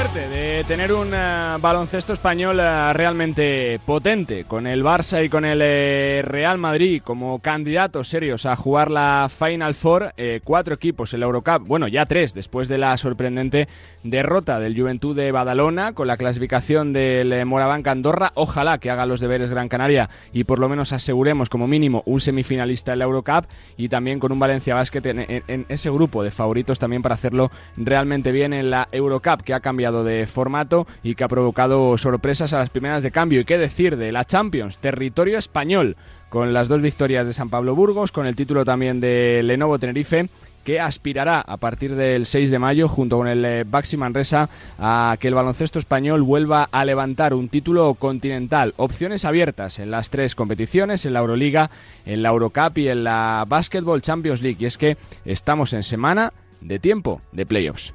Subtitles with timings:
[0.00, 5.44] suerte de tener un eh, baloncesto español eh, realmente potente, con el Barça y con
[5.44, 10.14] el eh, Real Madrid como candidatos serios a jugar la Final Four,
[10.44, 13.66] cuatro equipos en la Eurocup, bueno, ya tres, después de la sorprendente
[14.04, 19.20] derrota del Juventud de Badalona, con la clasificación del Morabanca Andorra, ojalá que haga los
[19.20, 23.46] deberes Gran Canaria y por lo menos aseguremos como mínimo un semifinalista en la Eurocup
[23.76, 28.30] y también con un Valencia Basket en ese grupo de favoritos también para hacerlo realmente
[28.30, 32.58] bien en la Eurocup, que ha cambiado de formato y que ha provocado sorpresas a
[32.58, 33.40] las primeras de cambio.
[33.40, 34.78] ¿Y qué decir de la Champions?
[34.78, 35.96] Territorio español,
[36.28, 40.28] con las dos victorias de San Pablo Burgos, con el título también de Lenovo Tenerife
[40.68, 45.16] que aspirará a partir del 6 de mayo junto con el eh, Baxi Manresa a
[45.18, 48.74] que el baloncesto español vuelva a levantar un título continental.
[48.76, 51.70] Opciones abiertas en las tres competiciones, en la Euroliga,
[52.04, 54.58] en la Eurocup y en la Basketball Champions League.
[54.60, 57.94] Y es que estamos en semana de tiempo de playoffs.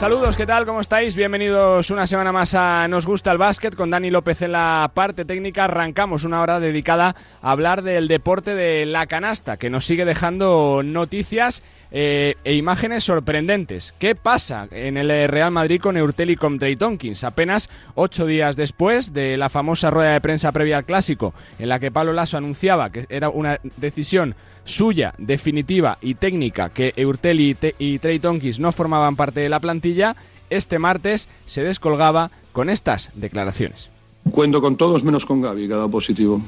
[0.00, 0.64] Saludos, ¿qué tal?
[0.64, 1.14] ¿Cómo estáis?
[1.14, 5.26] Bienvenidos una semana más a Nos gusta el básquet con Dani López en la parte
[5.26, 5.64] técnica.
[5.64, 10.80] Arrancamos una hora dedicada a hablar del deporte de la canasta, que nos sigue dejando
[10.82, 13.92] noticias eh, e imágenes sorprendentes.
[13.98, 16.78] ¿Qué pasa en el Real Madrid con Eurtel y con Trey?
[17.22, 21.78] Apenas ocho días después de la famosa rueda de prensa previa al clásico, en la
[21.78, 27.98] que Pablo Lasso anunciaba que era una decisión suya, definitiva y técnica que Eurtel y,
[27.98, 30.16] Trey Tonkins no formaban parte de la plantilla,
[30.48, 33.90] este martes se descolgaba con estas declaraciones.
[34.30, 36.40] Cuento con todos menos con Gaby, cada positivo.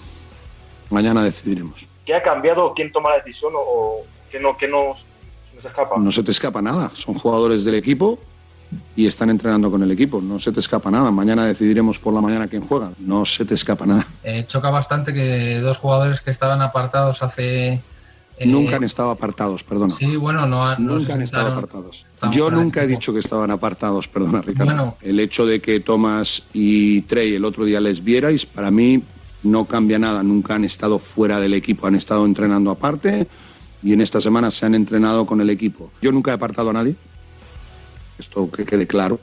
[0.91, 1.87] Mañana decidiremos.
[2.05, 2.73] ¿Qué ha cambiado?
[2.75, 4.95] ¿Quién toma la decisión o qué no, qué no,
[5.61, 5.97] se escapa?
[5.99, 6.91] No se te escapa nada.
[6.95, 8.19] Son jugadores del equipo
[8.97, 10.21] y están entrenando con el equipo.
[10.21, 11.11] No se te escapa nada.
[11.11, 12.91] Mañana decidiremos por la mañana quién juega.
[12.99, 14.07] No se te escapa nada.
[14.23, 17.81] Eh, choca bastante que dos jugadores que estaban apartados hace
[18.47, 19.94] nunca han estado apartados, perdona.
[19.94, 22.06] Sí, bueno, no, nunca han estado apartados.
[22.33, 24.97] Yo nunca he dicho que estaban apartados, perdona, Ricardo.
[25.00, 29.03] El hecho de que Thomas y Trey el otro día les vierais, para mí
[29.43, 30.22] no cambia nada.
[30.22, 33.27] Nunca han estado fuera del equipo, han estado entrenando aparte
[33.83, 35.91] y en esta semana se han entrenado con el equipo.
[36.00, 36.95] Yo nunca he apartado a nadie,
[38.19, 39.19] esto que quede claro.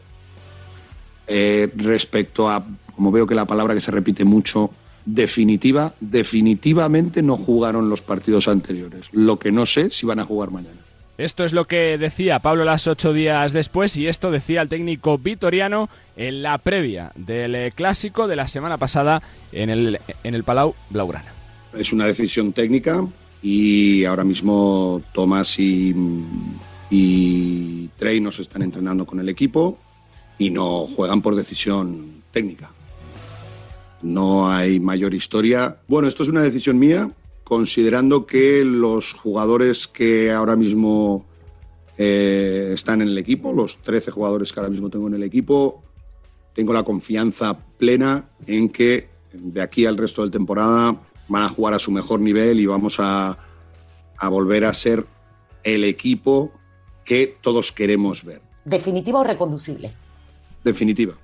[1.27, 4.71] Eh, respecto a, como veo que la palabra que se repite mucho,
[5.13, 9.09] definitiva, definitivamente no jugaron los partidos anteriores.
[9.11, 10.77] Lo que no sé si van a jugar mañana.
[11.17, 15.17] Esto es lo que decía Pablo Las ocho días después y esto decía el técnico
[15.17, 19.21] vitoriano en la previa del eh, clásico de la semana pasada
[19.51, 21.33] en el, en el Palau Blaugrana.
[21.77, 23.05] Es una decisión técnica
[23.43, 25.93] y ahora mismo Tomás y,
[26.89, 29.77] y Trey nos están entrenando con el equipo
[30.37, 32.71] y no juegan por decisión técnica
[34.01, 35.77] no hay mayor historia.
[35.87, 37.09] Bueno, esto es una decisión mía,
[37.43, 41.25] considerando que los jugadores que ahora mismo
[41.97, 45.83] eh, están en el equipo, los 13 jugadores que ahora mismo tengo en el equipo,
[46.53, 51.73] tengo la confianza plena en que de aquí al resto de temporada van a jugar
[51.73, 53.37] a su mejor nivel y vamos a,
[54.17, 55.05] a volver a ser
[55.63, 56.51] el equipo
[57.05, 58.41] que todos queremos ver.
[58.65, 59.93] ¿Definitiva o reconducible?
[60.63, 61.15] Definitiva.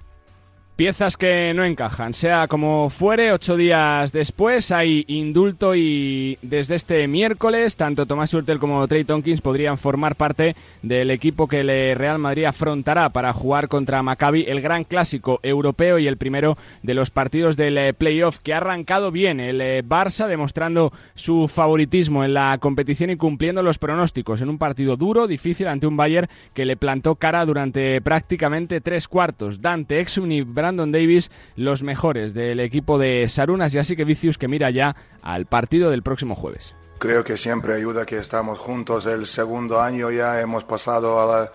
[0.76, 7.08] Piezas que no encajan, sea como fuere, ocho días después hay indulto y desde este
[7.08, 12.20] miércoles tanto Tomás Hurtel como Trey Tonkins podrían formar parte del equipo que el Real
[12.20, 17.10] Madrid afrontará para jugar contra Maccabi el gran clásico europeo y el primero de los
[17.10, 22.34] partidos del eh, playoff que ha arrancado bien el eh, Barça demostrando su favoritismo en
[22.34, 26.66] la competición y cumpliendo los pronósticos en un partido duro, difícil ante un Bayern que
[26.66, 29.62] le plantó cara durante prácticamente tres cuartos.
[29.62, 34.40] Dante Exum y Brandon Davis los mejores del equipo de Sarunas y así que Vicius
[34.40, 36.76] que mira ya al partido del próximo jueves.
[36.98, 39.06] Creo que siempre ayuda que estamos juntos.
[39.06, 41.52] El segundo año ya hemos pasado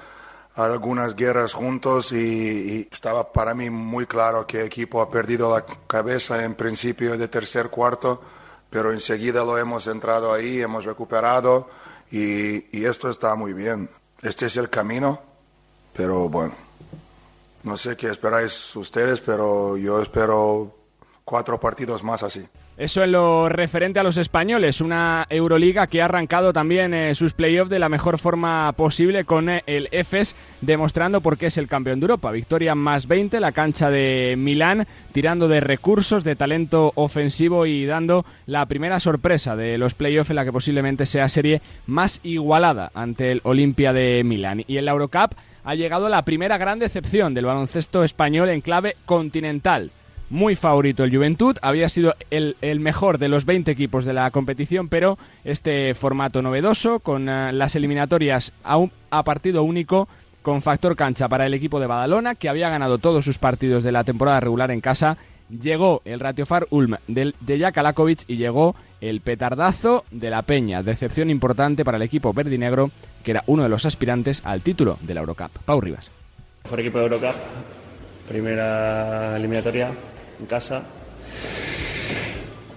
[0.55, 5.65] algunas guerras juntos y, estaba para mí muy claro que el equipo ha perdido la
[5.89, 8.23] cabeza en principio de tercer cuarto,
[8.71, 11.69] pero enseguida lo hemos entrado ahí, hemos recuperado
[12.13, 13.91] y, y esto está muy bien.
[14.23, 15.21] Este es el camino,
[15.95, 16.70] pero bueno.
[17.63, 20.75] No sé qué esperáis ustedes, pero yo espero
[21.25, 22.47] cuatro partidos más así.
[22.81, 27.35] Eso en lo referente a los españoles, una Euroliga que ha arrancado también eh, sus
[27.35, 31.69] playoffs de la mejor forma posible con eh, el EFES, demostrando por qué es el
[31.69, 32.31] campeón de Europa.
[32.31, 38.25] Victoria más 20, la cancha de Milán, tirando de recursos, de talento ofensivo y dando
[38.47, 43.31] la primera sorpresa de los playoffs en la que posiblemente sea serie más igualada ante
[43.31, 44.65] el Olimpia de Milán.
[44.67, 45.35] Y en la Eurocup
[45.65, 49.91] ha llegado la primera gran decepción del baloncesto español en clave continental.
[50.29, 54.89] muy favorito el Juventud, había sido el, mejor de los 20 equipos de la competición,
[54.89, 58.79] pero este formato novedoso, con eh, las eliminatorias a,
[59.11, 60.09] a partido único,
[60.43, 63.93] con factor cancha para el equipo de Badalona, que había ganado todos sus partidos de
[63.93, 65.19] la temporada regular en casa,
[65.51, 70.83] llegó el Ratiofar Ulm de, de Jakalakovic y llegó el petardazo de la Peña.
[70.83, 72.91] Decepción importante para el equipo verdinegro,
[73.25, 75.51] que era uno de los aspirantes al título de la Eurocup.
[75.65, 76.11] Pau Rivas.
[76.65, 77.35] Mejor equipo de Eurocup,
[78.29, 79.91] primera eliminatoria
[80.39, 80.83] en casa.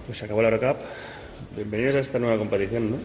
[0.06, 0.80] Pues se acabó la Eurocup.
[1.56, 2.96] Bienvenidos a esta nueva competición, ¿no?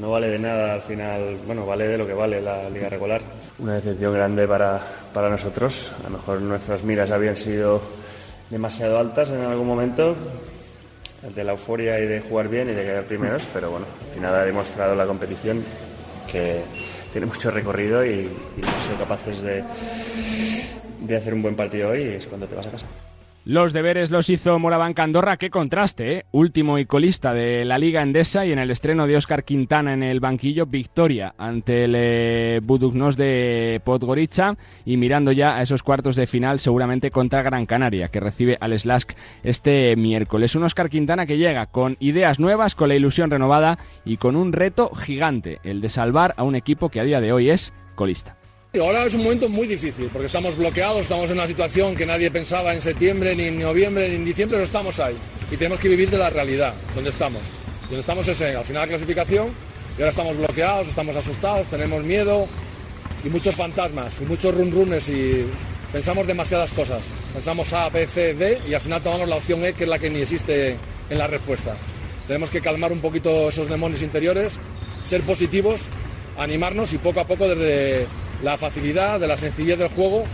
[0.00, 3.20] No vale de nada al final, bueno, vale de lo que vale la liga regular.
[3.58, 4.80] Una decepción grande para,
[5.12, 5.92] para nosotros.
[6.00, 7.82] A lo mejor nuestras miras habían sido
[8.50, 10.16] demasiado altas en algún momento,
[11.34, 14.34] de la euforia y de jugar bien y de quedar primeros, pero bueno, al final
[14.34, 15.62] ha demostrado la competición
[16.30, 16.62] que
[17.12, 19.62] tiene mucho recorrido y, y hemos sido capaces de,
[21.00, 22.86] de hacer un buen partido hoy y es cuando te vas a casa.
[23.46, 26.26] Los deberes los hizo Moraván Candorra, qué contraste, ¿eh?
[26.30, 30.02] último y colista de la Liga Endesa y en el estreno de Óscar Quintana en
[30.02, 36.16] el banquillo, victoria ante el eh, Budugnos de Podgorica y mirando ya a esos cuartos
[36.16, 39.12] de final seguramente contra Gran Canaria, que recibe al Slask
[39.42, 40.54] este miércoles.
[40.54, 44.52] Un Óscar Quintana que llega con ideas nuevas, con la ilusión renovada y con un
[44.52, 48.39] reto gigante, el de salvar a un equipo que a día de hoy es colista.
[48.78, 52.30] Ahora es un momento muy difícil porque estamos bloqueados, estamos en una situación que nadie
[52.30, 55.16] pensaba en septiembre, ni en noviembre, ni en diciembre, pero estamos ahí
[55.50, 57.42] y tenemos que vivir de la realidad, donde estamos.
[57.88, 59.48] Donde estamos es en, al final la clasificación
[59.98, 62.46] y ahora estamos bloqueados, estamos asustados, tenemos miedo
[63.24, 65.46] y muchos fantasmas y muchos run runes y
[65.92, 67.08] pensamos demasiadas cosas.
[67.32, 69.98] Pensamos A, B, C, D y al final tomamos la opción E que es la
[69.98, 70.76] que ni existe
[71.10, 71.76] en la respuesta.
[72.28, 74.60] Tenemos que calmar un poquito esos demonios interiores,
[75.02, 75.88] ser positivos,
[76.38, 78.06] animarnos y poco a poco desde
[78.42, 80.24] la facilidad, de la sencillez del juego,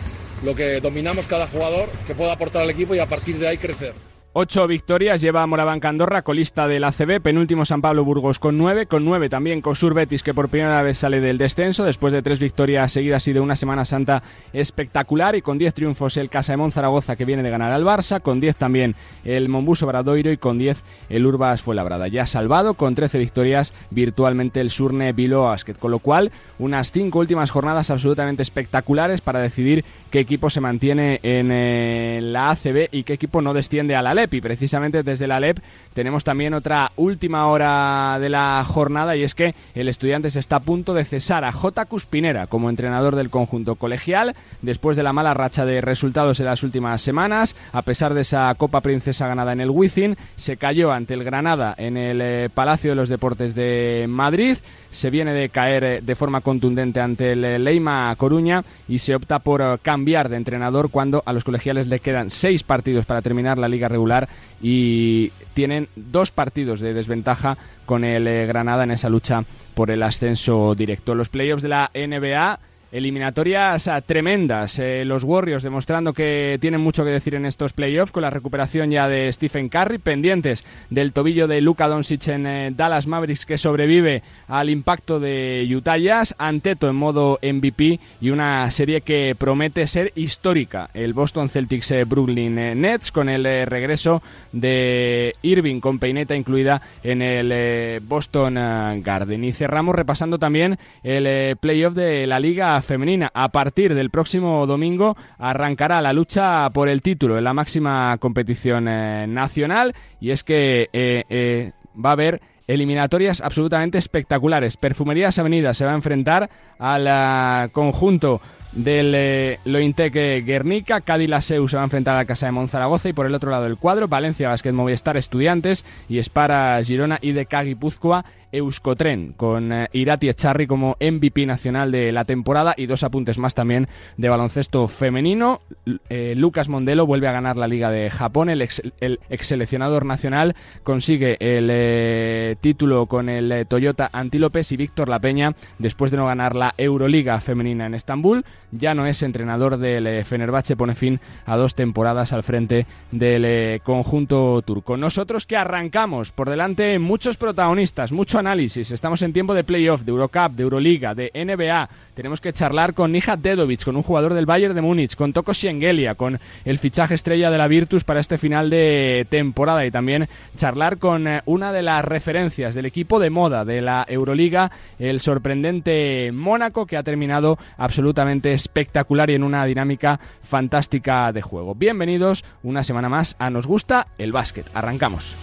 [0.44, 3.58] lo que dominamos cada jugador que pueda aportar al equipo y a partir de ahí
[3.58, 3.94] crecer.
[4.38, 9.02] Ocho victorias lleva Moraván Candorra, colista del ACB, penúltimo San Pablo Burgos con nueve, con
[9.02, 12.38] nueve también con Sur Betis que por primera vez sale del descenso después de tres
[12.38, 14.22] victorias seguidas y de una Semana Santa
[14.52, 18.38] espectacular y con diez triunfos el Casaemón Zaragoza que viene de ganar al Barça, con
[18.38, 18.94] diez también
[19.24, 22.06] el Mombuso Bradoiro y con diez el Urbas Fuenlabrada.
[22.06, 27.20] Ya salvado con trece victorias virtualmente el Surne Bilbao Basket, con lo cual unas cinco
[27.20, 33.04] últimas jornadas absolutamente espectaculares para decidir qué equipo se mantiene en eh, la ACB y
[33.04, 34.25] qué equipo no desciende a la LEP.
[34.32, 35.58] Y precisamente desde la LEP
[35.94, 40.60] tenemos también otra última hora de la jornada y es que el se está a
[40.60, 41.84] punto de cesar a J.
[41.86, 46.62] Cuspinera como entrenador del conjunto colegial después de la mala racha de resultados en las
[46.62, 47.56] últimas semanas.
[47.72, 51.74] A pesar de esa Copa Princesa ganada en el Wizzing, se cayó ante el Granada
[51.76, 54.58] en el eh, Palacio de los Deportes de Madrid
[54.96, 59.14] se viene de caer eh, de forma contundente ante el eh, Leima Coruña y se
[59.14, 63.20] opta por eh, cambiar de entrenador cuando a los colegiales le quedan seis partidos para
[63.20, 64.26] terminar la liga regular
[64.62, 69.44] y tienen dos partidos de desventaja con el Granada en esa lucha
[69.74, 71.14] por el ascenso directo.
[71.14, 72.58] Los playoffs de la NBA
[72.92, 74.78] Eliminatorias ah, tremendas.
[74.78, 78.90] Eh, los Warriors demostrando que tienen mucho que decir en estos playoffs con la recuperación
[78.90, 83.58] ya de Stephen Curry, pendientes del tobillo de Luka Doncic en eh, Dallas Mavericks que
[83.58, 89.86] sobrevive al impacto de Utah Jazz, Anteto en modo MVP y una serie que promete
[89.88, 90.88] ser histórica.
[90.94, 97.20] El Boston Celtics eh, Brooklyn Nets con el regreso de Irving con peineta incluida en
[97.20, 98.54] el Boston
[99.02, 99.44] Garden.
[99.44, 103.30] Y cerramos repasando también el playoff de la Liga femenina.
[103.34, 108.88] A partir del próximo domingo arrancará la lucha por el título en la máxima competición
[108.88, 114.76] eh, nacional y es que eh, eh, va a haber eliminatorias absolutamente espectaculares.
[114.76, 118.40] Perfumerías Avenida se va a enfrentar al conjunto
[118.76, 123.12] del eh, Lointec Guernica, Cádiz se va a enfrentar a la Casa de Monzaragoza y
[123.14, 127.46] por el otro lado el cuadro, Valencia Basket Movistar Estudiantes y Espara Girona y de
[127.50, 128.24] Guipúzcoa
[128.56, 133.54] Euskotren, con eh, Irati Echarri como MVP nacional de la temporada y dos apuntes más
[133.54, 135.60] también de baloncesto femenino.
[136.08, 140.54] Eh, Lucas Mondelo vuelve a ganar la Liga de Japón, el ex, el seleccionador nacional
[140.82, 146.56] consigue el título con el Toyota Antílopes y Víctor La Peña, después de no ganar
[146.56, 151.56] la Euroliga femenina en Estambul, ya no es entrenador del eh, Fenerbahce, pone fin a
[151.56, 154.96] dos temporadas al frente del eh, conjunto turco.
[154.96, 160.12] Nosotros que arrancamos por delante muchos protagonistas, mucho análisis, estamos en tiempo de playoff, de
[160.12, 164.46] Eurocup, de Euroliga, de NBA, tenemos que charlar con Nija Dedovic, con un jugador del
[164.46, 168.38] Bayern de Múnich, con Toko Siengelia, con el fichaje estrella de la Virtus para este
[168.38, 173.30] final de temporada y también charlar con eh, una de las referencias del equipo de
[173.30, 179.64] moda de la Euroliga, el sorprendente Mónaco que ha terminado absolutamente espectacular y en una
[179.64, 181.74] dinámica fantástica de juego.
[181.74, 184.66] Bienvenidos una semana más a Nos gusta el básquet.
[184.72, 185.36] Arrancamos.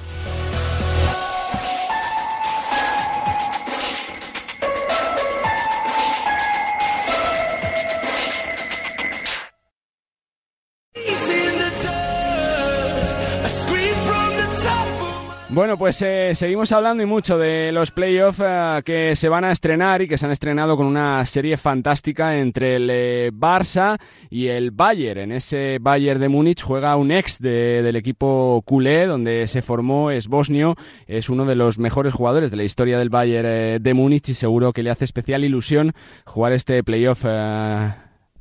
[15.53, 19.51] Bueno, pues eh, seguimos hablando y mucho de los playoffs eh, que se van a
[19.51, 23.99] estrenar y que se han estrenado con una serie fantástica entre el eh, Barça
[24.31, 25.19] y el Bayern.
[25.19, 30.27] En ese Bayern de Múnich juega un ex del equipo culé, donde se formó, es
[30.27, 30.73] bosnio,
[31.05, 34.73] es uno de los mejores jugadores de la historia del Bayern de Múnich y seguro
[34.73, 35.91] que le hace especial ilusión
[36.25, 37.25] jugar este playoff.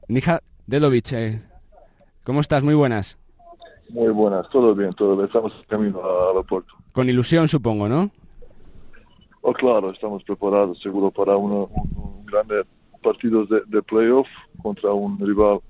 [0.09, 1.43] Nija Dedovic,
[2.25, 2.65] ¿cómo estás?
[2.65, 3.19] Muy buenas.
[3.91, 5.27] Muy buenas, todo bien, todo bien.
[5.27, 6.82] Estamos camino al aeropuerto.
[6.93, 8.11] Con ilusión, supongo, ¿no?
[9.41, 12.63] Oh, claro, estamos preparados seguro para uno, un, grande
[13.03, 14.29] partido de, de, playoff
[14.63, 15.61] contra un rival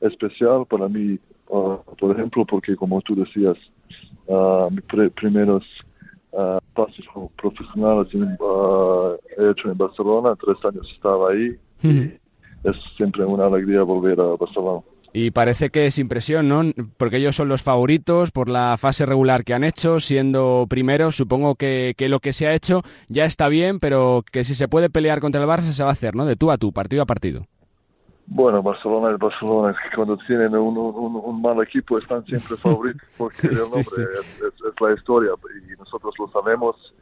[0.00, 1.18] especial para mí,
[1.48, 3.56] uh, por ejemplo, porque como tú decías,
[4.26, 5.64] uh, mis primeros
[6.30, 7.04] uh, pasos
[7.36, 11.58] profesionales he hecho en Barcelona, tres años estaba ahí.
[11.82, 12.12] y
[12.64, 14.82] es siempre una alegría volver a Barcelona.
[15.18, 16.60] Y parece que es impresión, ¿no?
[16.98, 21.16] Porque ellos son los favoritos por la fase regular que han hecho, siendo primeros.
[21.16, 24.68] Supongo que, que, lo que se ha hecho ya está bien, pero que si se
[24.68, 26.26] puede pelear contra el Barça se va a hacer, ¿no?
[26.26, 27.46] De tú a tú, partido a partido.
[28.26, 29.70] Bueno, Barcelona es Barcelona.
[29.70, 33.80] Es que cuando tienen un, un, un mal equipo están siempre favoritos porque el nombre
[33.80, 35.30] Es, es, la historia
[35.66, 36.94] y nosotros lo sabemos.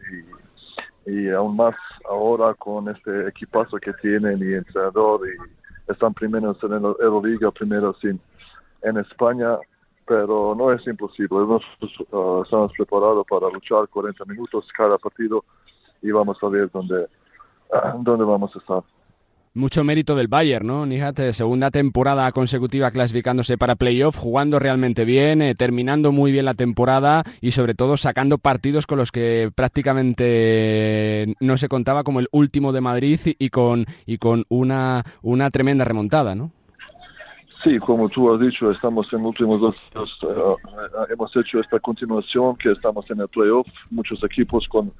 [1.09, 1.75] Y, y aún más
[2.09, 8.03] ahora con este equipazo que tienen y entrenador y están primeros en la Euroliga, primeros
[8.05, 8.21] en,
[8.83, 9.59] en España,
[10.07, 11.39] pero no es imposible.
[11.39, 15.45] Nosotros uh, estamos preparados para luchar 40 minutos cada partido
[16.03, 17.07] y vamos a ver dónde,
[17.71, 18.83] uh, dónde vamos a estar.
[19.57, 20.85] Mucho mérito del Bayern, ¿no?
[20.85, 26.55] Nihat, segunda temporada consecutiva clasificándose para playoff, jugando realmente bien, eh, terminando muy bien la
[26.55, 32.27] temporada y sobre todo sacando partidos con los que prácticamente no se contaba como el
[32.33, 36.51] último de Madrid y, con, y con una, una tremenda remontada, ¿no?
[37.63, 42.73] Sí, como tú has dicho, estamos en últimos dos eh, hemos hecho esta continuación que
[42.73, 44.93] estamos en el playoff, muchos equipos con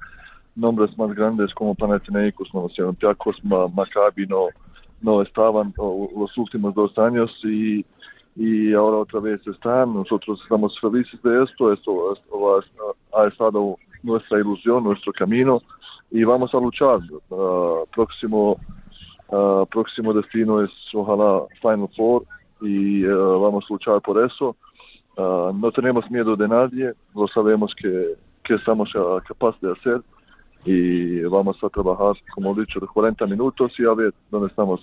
[0.55, 4.47] nombres más grandes como Panathinaikos, Olympiacos, Maccabi no,
[5.01, 7.85] no estaban los últimos dos años y,
[8.35, 9.93] y ahora otra vez están.
[9.93, 12.17] Nosotros estamos felices de esto, esto,
[13.13, 15.61] ha, estado nuestra ilusión, nuestro camino
[16.11, 16.99] y vamos a luchar.
[17.29, 18.57] Uh, próximo,
[19.29, 22.23] uh, próximo destino es ojalá Final Four
[22.61, 24.55] y uh, vamos a luchar por eso.
[25.17, 28.91] no tenemos miedo de nadie, lo sabemos que, que estamos
[29.27, 30.01] capaces de hacer
[30.65, 34.81] y vamos a trabajar, como he dicho, de 40 minutos y a ver dónde estamos.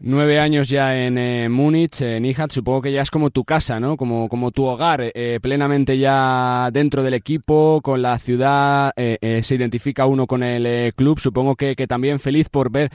[0.00, 3.80] Nueve años ya en eh, Múnich, en Ihat, supongo que ya es como tu casa,
[3.80, 3.96] ¿no?
[3.96, 9.56] Como, como tu hogar, eh, plenamente ya dentro del equipo, con la ciudad, eh, se
[9.56, 12.90] identifica uno con el club, supongo que, que, también feliz por ver,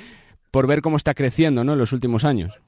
[0.49, 1.73] por ver cómo está creciendo, ¿no?
[1.73, 2.61] En los últimos años.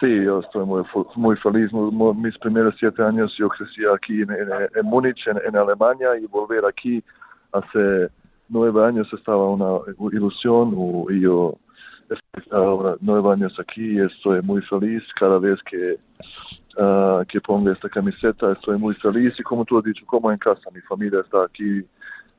[0.00, 0.82] Sí, yo estoy muy,
[1.14, 1.70] muy feliz.
[1.72, 6.64] Mis primeros siete años yo crecí aquí en, en, Múnich, en, en Alemania, y volver
[6.66, 7.00] aquí
[7.52, 8.10] hace
[8.52, 9.80] nueve años estaba una
[10.12, 10.76] ilusión
[11.10, 11.56] y yo
[12.08, 15.98] estoy ahora nueve años aquí y estoy muy feliz cada vez que,
[16.76, 20.38] uh, que pongo esta camiseta, estoy muy feliz y como tú has dicho, como en
[20.38, 21.80] casa, mi familia está aquí,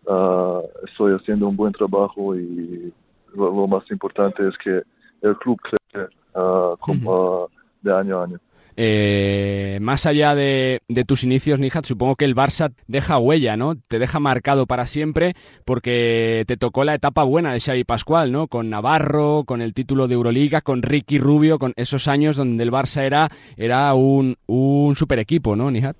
[0.05, 2.93] uh, estoy haciendo un buen trabajo y
[3.35, 4.83] lo, más importante es que
[5.21, 7.49] el club crece uh, como,
[7.81, 8.39] de año a año.
[8.75, 13.75] Eh, más allá de, tus inicios, Nihat, supongo que el Barça deja huella, ¿no?
[13.75, 15.33] Te deja marcado para siempre
[15.65, 18.47] porque te tocó la etapa buena de Xavi Pascual, ¿no?
[18.47, 22.71] Con Navarro, con el título de Euroliga, con Ricky Rubio, con esos años donde el
[22.71, 25.97] Barça era, un, un super equipo, ¿no, Nihat?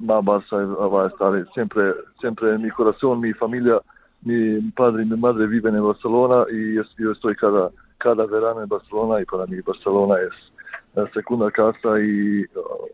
[0.00, 3.80] Va, Barça va a estar siempre, en mi corazón, mi familia,
[4.22, 8.68] mi padre y mi madre viven en Barcelona y yo estoy cada, cada verano en
[8.68, 10.59] Barcelona y para mí Barcelona es
[11.14, 12.44] segunda casa y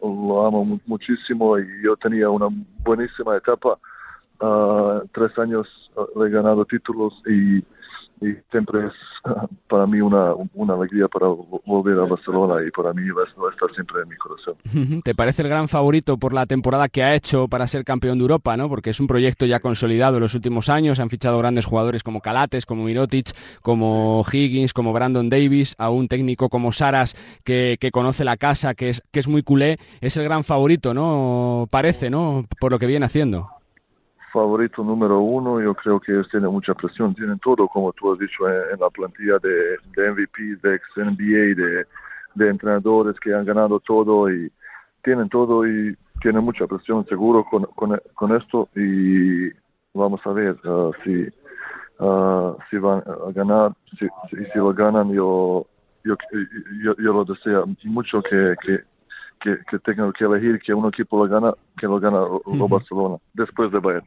[0.02, 2.48] lo amo muchísimo y yo tenía una
[2.84, 3.78] buenísima etapa.
[4.38, 7.64] Uh, tres años he ganado títulos y
[8.20, 8.92] y siempre es
[9.68, 13.70] para mí una, una alegría para volver a Barcelona y para mí va a estar
[13.74, 15.02] siempre en mi corazón.
[15.02, 18.22] ¿Te parece el gran favorito por la temporada que ha hecho para ser campeón de
[18.22, 18.56] Europa?
[18.56, 18.68] ¿no?
[18.68, 22.20] Porque es un proyecto ya consolidado en los últimos años, han fichado grandes jugadores como
[22.20, 23.32] Calates, como Mirotic,
[23.62, 28.74] como Higgins, como Brandon Davis, a un técnico como Saras que, que conoce la casa,
[28.74, 31.66] que es, que es muy culé, es el gran favorito, ¿no?
[31.70, 32.46] Parece, ¿no?
[32.60, 33.55] Por lo que viene haciendo
[34.36, 38.18] favorito número uno, yo creo que ellos tienen mucha presión, tienen todo, como tú has
[38.18, 41.86] dicho, en, la plantilla de, de ex NBA, de,
[42.34, 44.52] de entrenadores que han ganado todo y
[45.02, 47.64] tienen todo y tienen mucha presión seguro con,
[48.14, 48.68] con, esto.
[48.76, 49.48] Y
[49.94, 51.28] vamos a ver uh, si
[51.98, 55.66] uh, si van a ganar si, si, si lo ganan yo
[56.04, 56.14] yo,
[56.84, 58.80] yo, yo lo deseo mucho que, que
[59.40, 63.16] que, que tengan que elegir que un equipo lo gana, que lo gana lo Barcelona,
[63.34, 64.06] después de Bayern.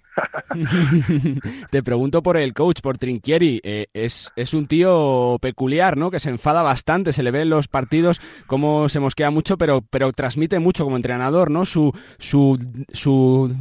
[1.72, 3.62] Te pregunto por el coach, por Trinquieri.
[3.64, 6.12] Eh, es, es un tío peculiar, ¿no?
[6.12, 9.82] Que se enfada bastante, se le ve en los partidos cómo se mosquea mucho, pero,
[9.82, 11.66] pero transmite mucho como entrenador, ¿no?
[11.66, 12.58] Su, su,
[12.90, 13.54] su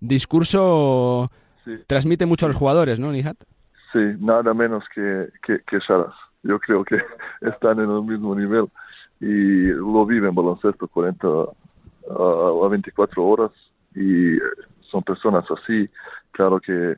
[0.00, 1.30] discurso
[1.64, 1.72] sí.
[1.86, 3.36] transmite mucho a los jugadores, ¿no, Nihat?
[3.92, 5.78] Sí, nada menos que, que, que.
[6.42, 6.96] Yo creo que
[7.42, 8.66] están en el mismo nivel
[9.20, 11.26] y lo viven baloncesto 40
[12.08, 13.50] a 24 horas
[13.94, 14.38] y
[14.80, 15.88] son personas así,
[16.32, 16.96] claro que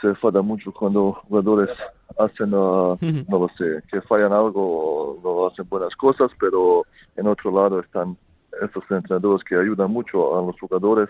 [0.00, 1.70] se enfada mucho cuando jugadores
[2.18, 2.96] hacen, uh,
[3.28, 6.84] no lo sé, que fallan algo o no hacen buenas cosas, pero
[7.16, 8.16] en otro lado están
[8.62, 11.08] estos entrenadores que ayudan mucho a los jugadores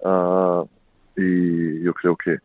[0.00, 0.68] uh,
[1.16, 2.38] y yo creo que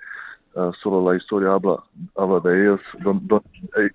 [0.55, 1.83] uh, solo la historia habla,
[2.15, 3.41] habla de ellos, don, don,
[3.77, 3.89] eh,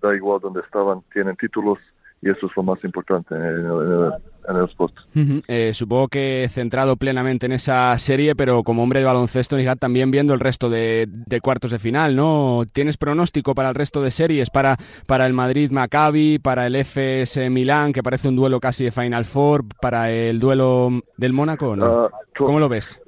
[0.00, 1.78] da igual donde estaban, tienen títulos
[2.22, 4.12] y eso es lo más importante en el,
[4.48, 4.94] en el, sport.
[5.14, 5.44] Uh -huh.
[5.48, 10.34] eh, supongo que centrado plenamente en esa serie, pero como hombre de baloncesto, también viendo
[10.34, 12.64] el resto de, de, cuartos de final, ¿no?
[12.72, 14.50] ¿Tienes pronóstico para el resto de series?
[14.50, 19.24] Para, para el Madrid-Maccabi, para el FS Milán, que parece un duelo casi de Final
[19.24, 22.06] Four, para el duelo del Mónaco, ¿no?
[22.06, 23.00] Uh, ¿Cómo lo ves?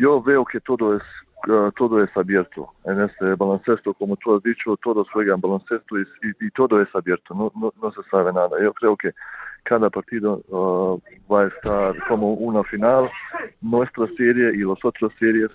[0.00, 1.02] Yo veo que todo es
[1.76, 6.46] todo es abierto en este baloncesto, como tú has dicho, todos juegan baloncesto y, y,
[6.46, 8.60] y todo es abierto, no, se sabe nada.
[8.62, 9.12] Yo creo que
[9.62, 11.00] cada partido uh,
[11.32, 13.10] va a estar como una final,
[13.60, 15.50] nuestra serie y las otras series,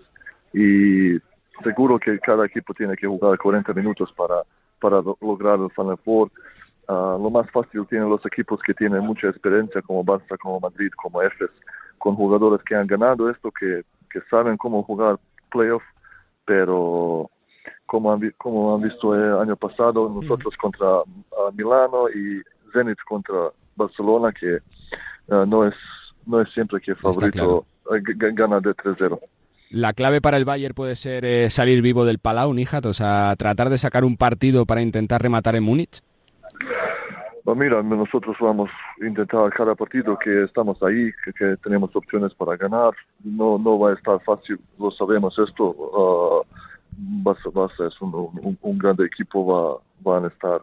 [0.54, 1.20] y
[1.64, 4.44] seguro que cada equipo tiene que jugar 40 minutos para,
[4.80, 6.30] para lograr el Final Four.
[6.88, 10.92] Uh, lo más fácil tienen los equipos que tienen mucha experiencia, como Barça, como Madrid,
[10.96, 11.52] como Efes,
[11.98, 15.18] con jugadores que han ganado esto, que, que saben cómo jugar
[15.54, 15.84] playoff,
[16.46, 17.30] pero
[17.86, 22.42] como han, como han visto el año pasado, nosotros contra uh, Milano y
[22.74, 24.58] Zenit contra Barcelona, que
[25.28, 25.76] uh, no es
[26.26, 28.34] no es siempre que favorito claro.
[28.34, 29.20] gana de 3-0.
[29.70, 33.36] La clave para el Bayern puede ser eh, salir vivo del Palau, Nijat, o sea,
[33.38, 36.02] tratar de sacar un partido para intentar rematar en Múnich.
[37.44, 38.70] Bueno, mira, nosotros vamos
[39.02, 42.94] a intentar cada partido que estamos ahí, que, que, tenemos opciones para ganar.
[43.24, 45.72] No, no va a estar fácil, lo sabemos esto.
[45.72, 46.46] Uh,
[47.24, 50.62] Barça, Barça es un, un, un gran equipo, va, van a estar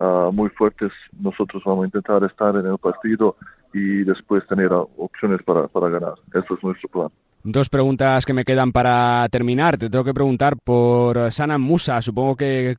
[0.00, 0.92] uh, muy fuertes.
[1.18, 3.36] Nosotros vamos a intentar estar en el partido
[3.72, 6.14] y después tener opciones para, para ganar.
[6.34, 7.08] Eso es nuestro plan.
[7.42, 9.78] Dos preguntas que me quedan para terminar.
[9.78, 12.02] Te tengo que preguntar por Sanam Musa.
[12.02, 12.76] Supongo que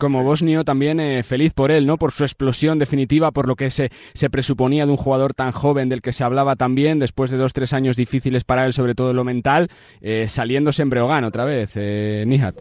[0.00, 1.96] como bosnio también eh, feliz por él, ¿no?
[1.98, 5.88] Por su explosión definitiva, por lo que se, se presuponía de un jugador tan joven
[5.88, 9.14] del que se hablaba también, después de dos, tres años difíciles para él, sobre todo
[9.14, 9.68] lo mental,
[10.00, 12.56] eh, saliéndose en Breogán otra vez, eh, Nihat.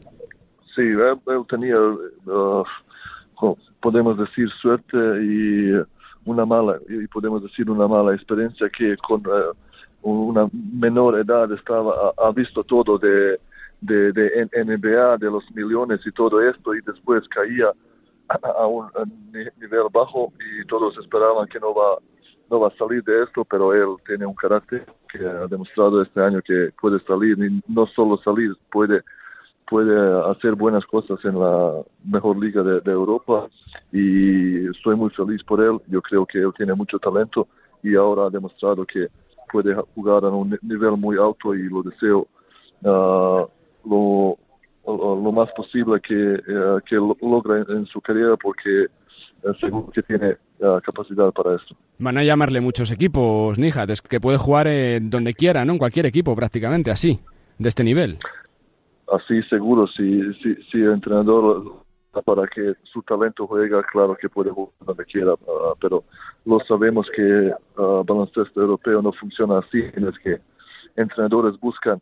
[0.76, 2.64] Sí, él, él tenía, uh,
[3.82, 5.72] podemos decir, suerte y
[6.26, 9.56] una mala, y podemos decir una mala experiencia que con uh,
[10.02, 13.40] una menor edad estaba, ha visto todo de
[13.82, 17.72] de, de NBA, de los millones y todo esto, y después caía
[18.28, 18.90] a un
[19.32, 21.98] nivel bajo y todos esperaban que no va,
[22.50, 26.22] no va a salir de esto, pero él tiene un carácter que ha demostrado este
[26.22, 29.02] año que puede salir, y no solo salir, puede
[29.70, 29.96] puede
[30.32, 33.48] hacer buenas cosas en la mejor liga de, de Europa
[33.92, 35.80] y estoy muy feliz por él.
[35.88, 37.48] Yo creo que él tiene mucho talento
[37.84, 39.08] y ahora ha demostrado que
[39.52, 42.28] puede jugar a un nivel muy alto y lo deseo
[42.84, 43.48] uh,
[43.90, 44.38] lo,
[44.86, 48.88] lo, más posible que, uh, que logre en su carrera porque
[49.44, 51.76] uh, seguro que tiene uh, capacidad para esto.
[51.98, 55.74] Van a llamarle muchos equipos, Nijat, es que puede jugar eh, donde quiera, ¿no?
[55.74, 57.20] En cualquier equipo prácticamente, así,
[57.58, 58.20] de este nivel.
[59.12, 61.84] Así seguro, si, si, si el entrenador
[62.26, 65.34] para que su talento juega, claro que puede jugar donde quiera,
[65.80, 66.04] pero
[66.46, 70.40] lo sabemos que baloncesto europeo no funciona así, es que
[70.96, 72.02] entrenadores buscan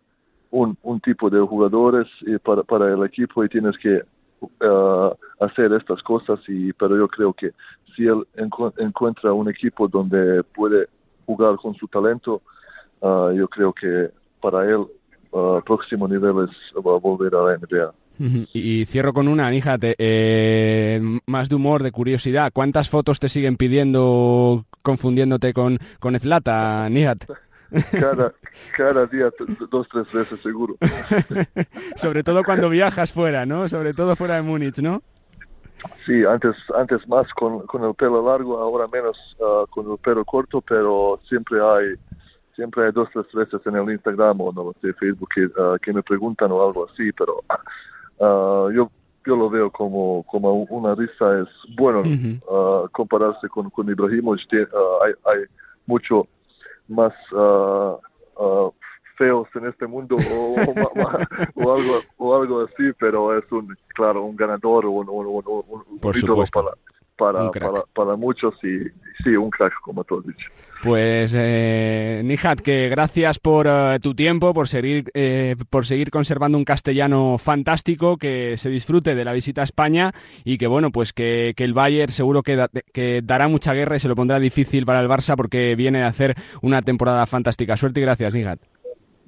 [0.51, 4.01] un, un tipo de jugadores y para, para el equipo y tienes que
[4.41, 7.51] uh, hacer estas cosas y pero yo creo que
[7.95, 10.87] si él encu encuentra un equipo donde puede
[11.25, 12.41] jugar con su talento
[13.01, 14.09] uh, yo creo que
[14.41, 14.85] para él
[15.31, 19.95] uh, próximo nivel es va a volver a la NBA y, cierro con una, níjate,
[19.99, 22.51] eh, más de humor, de curiosidad.
[22.51, 27.25] ¿Cuántas fotos te siguen pidiendo confundiéndote con, con Ezlata, Nihat?
[27.91, 28.33] Cada,
[28.75, 29.29] cada día
[29.69, 30.75] dos, tres veces seguro.
[31.95, 33.67] Sobre todo cuando viajas fuera, ¿no?
[33.67, 35.01] Sobre todo fuera de Múnich, ¿no?
[36.05, 40.25] Sí, antes, antes más con, con el pelo largo, ahora menos ah, con el pelo
[40.25, 41.95] corto, pero siempre hay,
[42.55, 45.93] siempre hay dos tres veces en el Instagram o no sé, Facebook que, ah, que
[45.93, 48.89] me preguntan o algo así, pero ah, yo
[49.25, 52.89] yo lo veo como, como una risa, es bueno Ujú.
[52.93, 55.43] compararse con, con Ibrahimovic, ah, hay, hay
[55.85, 56.27] mucho
[56.87, 57.97] más ah,
[58.39, 58.69] ah,
[59.17, 64.21] feos en este mundo o, o o algo o algo así pero es un claro
[64.23, 66.63] un ganador un, un, un, un- Por ídolo supuesto.
[66.63, 66.75] para
[67.17, 68.87] para, para para muchos y,
[69.23, 70.47] sí un crack como tú has dicho
[70.83, 76.57] Pues eh, Nihat, que gracias por eh, tu tiempo, por seguir, eh, por seguir conservando
[76.57, 80.11] un castellano fantástico, que se disfrute de la visita a España
[80.45, 83.95] y que bueno, pues que, que el Bayern seguro que, da- que dará mucha guerra
[83.95, 87.75] y se lo pondrá difícil para el Barça porque viene a hacer una temporada fantástica.
[87.75, 88.59] Suerte y gracias, Nihat.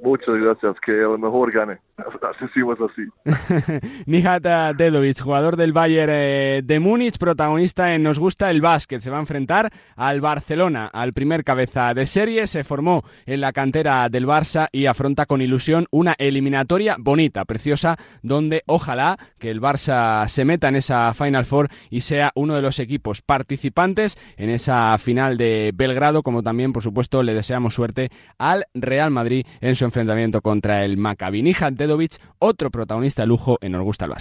[0.03, 1.79] muchas gracias que el mejor gane
[2.29, 3.09] así decimos así
[4.05, 4.43] Nihat
[4.75, 9.01] Dedovic, jugador del Bayern eh, de Múnich, protagonista en Nos gusta el básquet.
[9.01, 12.47] Se va a enfrentar al Barcelona, al primer cabeza de serie.
[12.47, 17.97] Se formó en la cantera del Barça y afronta con ilusión una eliminatoria bonita, preciosa,
[18.21, 22.61] donde ojalá que el Barça se meta en esa Final Four y sea uno de
[22.61, 28.09] los equipos participantes en esa final de Belgrado, como también, por supuesto, le deseamos suerte
[28.37, 31.41] al Real Madrid en su enfrentamiento contra el Maccabi.
[31.41, 31.88] Nihat Dedovic,
[32.39, 34.11] otro protagonista de lujo en Nos gusta el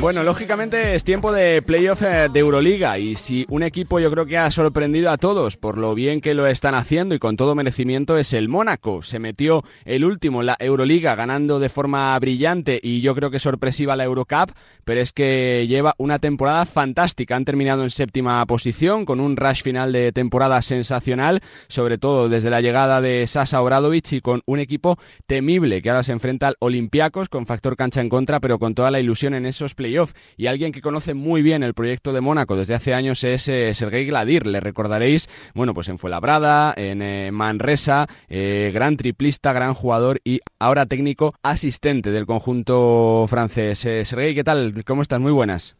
[0.00, 4.26] Bueno, lógicamente es tiempo de playoff eh, de Euroliga y si un equipo yo creo
[4.26, 7.54] que ha sorprendido a todos por lo bien que lo están haciendo y con todo
[7.54, 9.02] merecimiento es el Mónaco.
[9.02, 13.38] Se metió el último en la Euroliga ganando de forma brillante y yo creo que
[13.38, 14.50] sorpresiva la Eurocup,
[14.84, 17.36] pero es que lleva una temporada fantástica.
[17.36, 22.50] Han terminado en séptima posición con un rush final de temporada sensacional, sobre todo desde
[22.50, 26.56] la llegada de Sasa Obradovic y con un equipo temible que ahora se enfrenta al
[26.58, 30.14] Olympiacos con factor cancha en contra, pero con toda la ilusión en esos playoffs.
[30.36, 33.74] Y alguien que conoce muy bien el proyecto de Mónaco desde hace años es eh,
[33.74, 34.46] Sergei Gladir.
[34.46, 40.42] Le recordaréis, bueno, pues en Fuenlabrada, en eh, Manresa, eh, gran triplista, gran jugador y
[40.60, 43.84] ahora técnico asistente del conjunto francés.
[43.84, 44.84] Eh, Sergei, ¿qué tal?
[44.86, 45.18] ¿Cómo estás?
[45.18, 45.76] Muy buenas.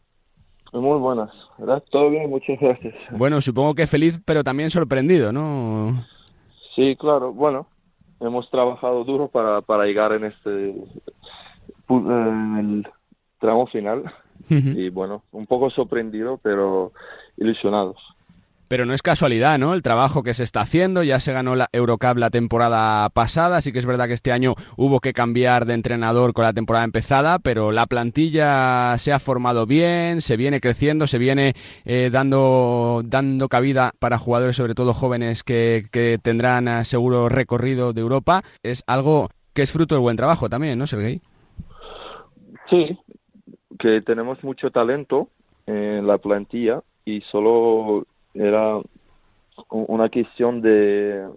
[0.73, 1.85] Muy buenas, ¿verdad?
[1.89, 2.97] Todo bien, muchas gracias.
[3.13, 6.05] Bueno, supongo que feliz, pero también sorprendido, ¿no?
[6.75, 7.69] Sí, claro, bueno,
[8.19, 10.75] hemos trabajado duro para, para llegar en este
[11.89, 12.89] el
[13.39, 14.05] tramo final
[14.49, 16.93] y bueno, un poco sorprendido, pero
[17.37, 17.97] ilusionados.
[18.67, 19.75] Pero no es casualidad, ¿no?
[19.75, 23.73] El trabajo que se está haciendo, ya se ganó la Eurocup la temporada pasada, sí
[23.73, 27.39] que es verdad que este año hubo que cambiar de entrenador con la temporada empezada,
[27.39, 33.49] pero la plantilla se ha formado bien, se viene creciendo, se viene eh, dando, dando
[33.49, 38.43] cabida para jugadores, sobre todo jóvenes, que, que tendrán eh, seguro recorrido de Europa.
[38.63, 41.21] Es algo que es fruto del buen trabajo también, ¿no, Sergei?
[42.71, 42.99] Sí,
[43.79, 45.29] que tenemos mucho talento
[45.67, 48.81] en la plantilla y solo era
[49.71, 51.29] una cuestión de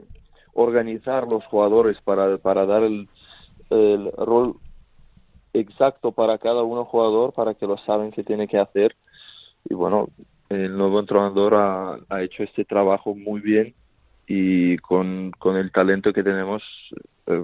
[0.54, 3.08] organizar los jugadores para, para dar el,
[4.18, 4.56] rol
[5.54, 8.96] exacto para cada uno jugador para que lo saben que tiene que hacer.
[9.70, 10.08] Y bueno
[10.50, 13.76] el nuevo entrenador ha, ha hecho este trabajo muy bien
[14.28, 16.64] y con, con el talento que tenemos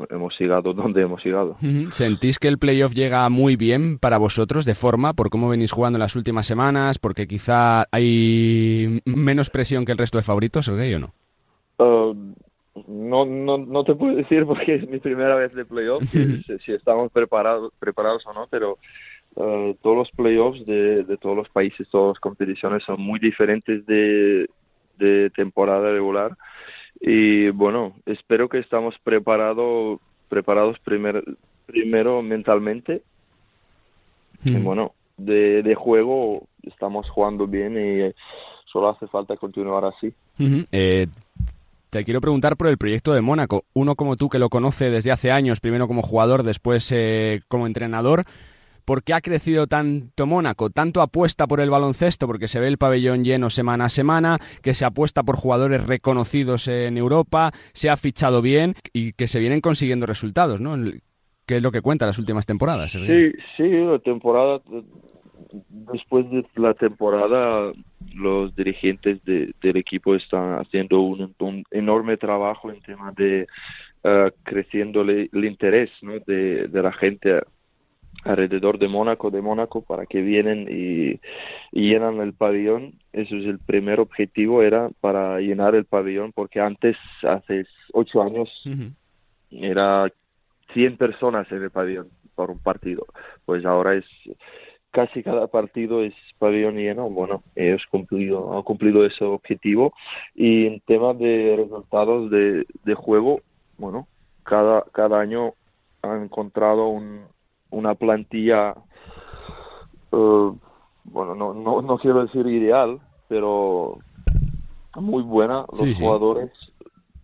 [0.10, 1.58] hemos llegado donde hemos llegado.
[1.90, 5.98] ¿Sentís que el playoff llega muy bien para vosotros de forma, por cómo venís jugando
[5.98, 10.94] en las últimas semanas, porque quizá hay menos presión que el resto de favoritos, Sergei,
[10.96, 11.14] o no?
[11.78, 12.14] Uh,
[12.88, 16.72] no, no, no te puedo decir porque es mi primera vez de playoffs, si, si
[16.72, 18.78] estamos preparados, preparados o no, pero
[19.36, 23.86] uh, todos los playoffs de, de todos los países, todas las competiciones son muy diferentes
[23.86, 24.50] de,
[24.98, 26.38] de temporada regular
[27.06, 31.24] y bueno, espero que estamos preparados preparados primer,
[31.66, 33.04] primero mentalmente
[34.46, 38.14] y bueno, de, de juego estamos jugando bien y
[38.66, 40.14] solo hace falta continuar así.
[40.72, 41.08] Eh,
[41.90, 43.66] te quiero preguntar por el proyecto de Mónaco.
[43.74, 47.68] Uno como tú que lo conoce desde hace años, primero como jugador, después eh, como
[47.68, 48.24] entrenador.
[48.86, 50.70] ¿Por qué ha crecido tanto Mónaco?
[50.70, 52.28] ¿Tanto apuesta por el baloncesto?
[52.28, 56.68] Porque se ve el pabellón lleno semana a semana, que se apuesta por jugadores reconocidos
[56.68, 60.76] en Europa, se ha fichado bien y que se vienen consiguiendo resultados, ¿no?
[61.46, 62.92] ¿Qué es lo que cuenta las últimas temporadas?
[62.94, 64.62] Sí, sí, la temporada,
[65.70, 67.74] después de la temporada,
[68.16, 71.34] los dirigentes de- del equipo están haciendo un,
[71.72, 73.48] enorme trabajo en tema de
[74.06, 76.14] eh, creciendo el, interés ¿no?
[76.20, 77.42] de la gente
[78.24, 81.20] alrededor de Mónaco, de Mónaco, para que vienen y,
[81.72, 82.94] y llenan el pabellón.
[83.12, 88.50] Eso es el primer objetivo, era para llenar el pabellón, porque antes, hace ocho años,
[88.66, 88.92] Ujú.
[89.52, 90.12] era
[90.74, 93.06] 100 personas en el pabellón por un partido.
[93.46, 94.06] Pues ahora es
[94.94, 97.10] casi cada partido es pabellón lleno.
[97.10, 99.94] Bueno, ellos cumplido, han cumplido ese objetivo.
[100.36, 103.42] Y en tema de resultados de, de juego,
[103.78, 104.08] bueno,
[104.44, 105.56] cada, cada año
[106.04, 107.26] han encontrado un,
[107.74, 108.76] una plantilla,
[110.12, 110.52] eh,
[111.04, 113.98] bueno, no, no, no quiero decir ideal, pero
[114.96, 116.04] muy buena los Sí, sí.
[116.04, 116.52] jugadores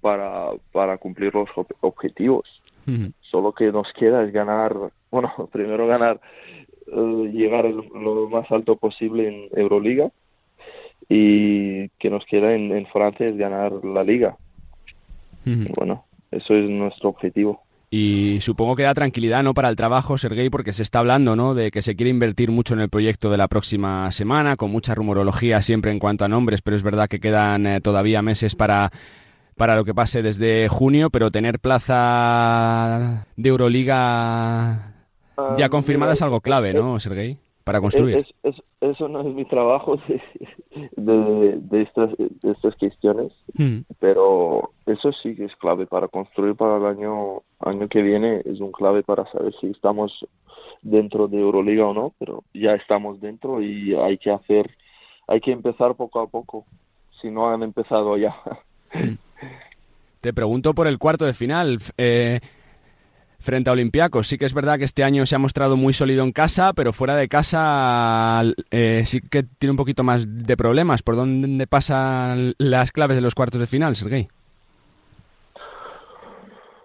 [0.02, 2.48] para, para cumplir los ob- objetivos.
[3.22, 4.76] Solo que nos queda es ganar,
[5.12, 6.20] bueno, primero ganar,
[6.88, 10.10] eh, llegar lo más alto posible en Euroliga
[11.08, 14.38] y que nos queda en, en Francia es ganar la liga.
[15.76, 17.62] Bueno, eso es nuestro objetivo.
[17.92, 19.56] Y supongo que da tranquilidad, ¿no?
[19.56, 21.56] Para el trabajo, Sergei, porque se está hablando, ¿no?
[21.56, 24.94] De que se quiere invertir mucho en el proyecto de la próxima semana, con mucha
[24.94, 28.92] rumorología siempre en cuanto a nombres, pero es verdad que quedan eh, todavía meses para,
[29.58, 34.94] para lo que pase desde junio, pero tener plaza de Euroliga
[35.58, 37.38] ya Ah, confirmada mira, es algo clave, ¿no, Sergei?
[37.70, 38.18] Para construir.
[38.18, 40.22] Es- es- eso no es mi trabajo de,
[40.96, 43.80] de, de estas, de estas cuestiones, Mm.
[44.00, 48.60] pero eso sí que es clave para construir para el año, año que viene, es
[48.60, 50.26] un clave para saber si estamos
[50.82, 54.70] dentro de Euroliga o no, pero ya estamos dentro y hay que hacer,
[55.28, 56.66] hay que empezar poco a poco,
[57.22, 58.36] si no han empezado ya.
[60.22, 61.78] Te pregunto por el cuarto de final.
[61.98, 62.40] eh,
[63.40, 64.28] frente a Olympiacos.
[64.28, 66.94] Sí que es verdad que este año se ha mostrado muy sólido en casa, pero
[66.94, 71.02] fuera de casa eh, sí que tiene un poquito más de problemas.
[71.02, 74.28] ¿Por dónde pasan las claves de los cuartos de final, Sergei?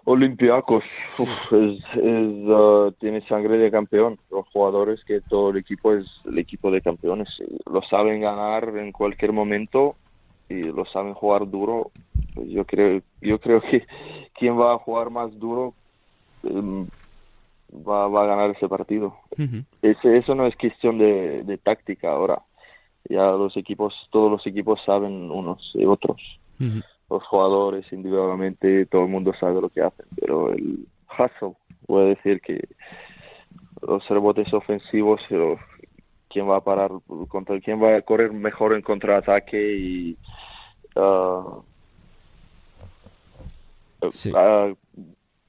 [0.07, 0.83] Olympiacos
[1.17, 4.19] uf, es, es, uh, tiene sangre de campeón.
[4.29, 7.29] Los jugadores que todo el equipo es el equipo de campeones.
[7.71, 9.95] Lo saben ganar en cualquier momento
[10.47, 11.91] y lo saben jugar duro.
[12.35, 13.85] Pues yo creo, yo creo que
[14.37, 15.73] quien va a jugar más duro
[16.45, 19.15] va, va a ganar ese partido.
[19.81, 22.41] Ese, eso no es cuestión de, de táctica ahora.
[23.09, 26.21] Ya los equipos, todos los equipos saben unos y otros
[27.09, 31.55] los jugadores individualmente, todo el mundo sabe lo que hacen, pero el hustle,
[31.87, 32.67] voy a decir que
[33.81, 35.21] los rebotes ofensivos,
[36.29, 36.91] quién va a parar
[37.27, 40.17] contra quién va a correr mejor en contraataque y
[40.95, 41.59] ah,
[44.33, 44.73] ah,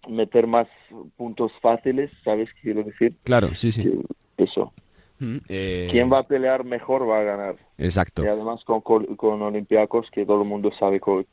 [0.09, 0.69] meter más
[1.17, 3.17] puntos fáciles, ¿sabes qué quiero decir?
[3.25, 3.91] Claro, sí, sí.
[4.37, 4.73] Eso.
[5.19, 7.57] Mm, eh, Quien va a pelear mejor va a ganar.
[7.79, 8.25] Exacto.
[8.25, 11.25] Y además con, con, Olympiacos, que todo el mundo sabe co-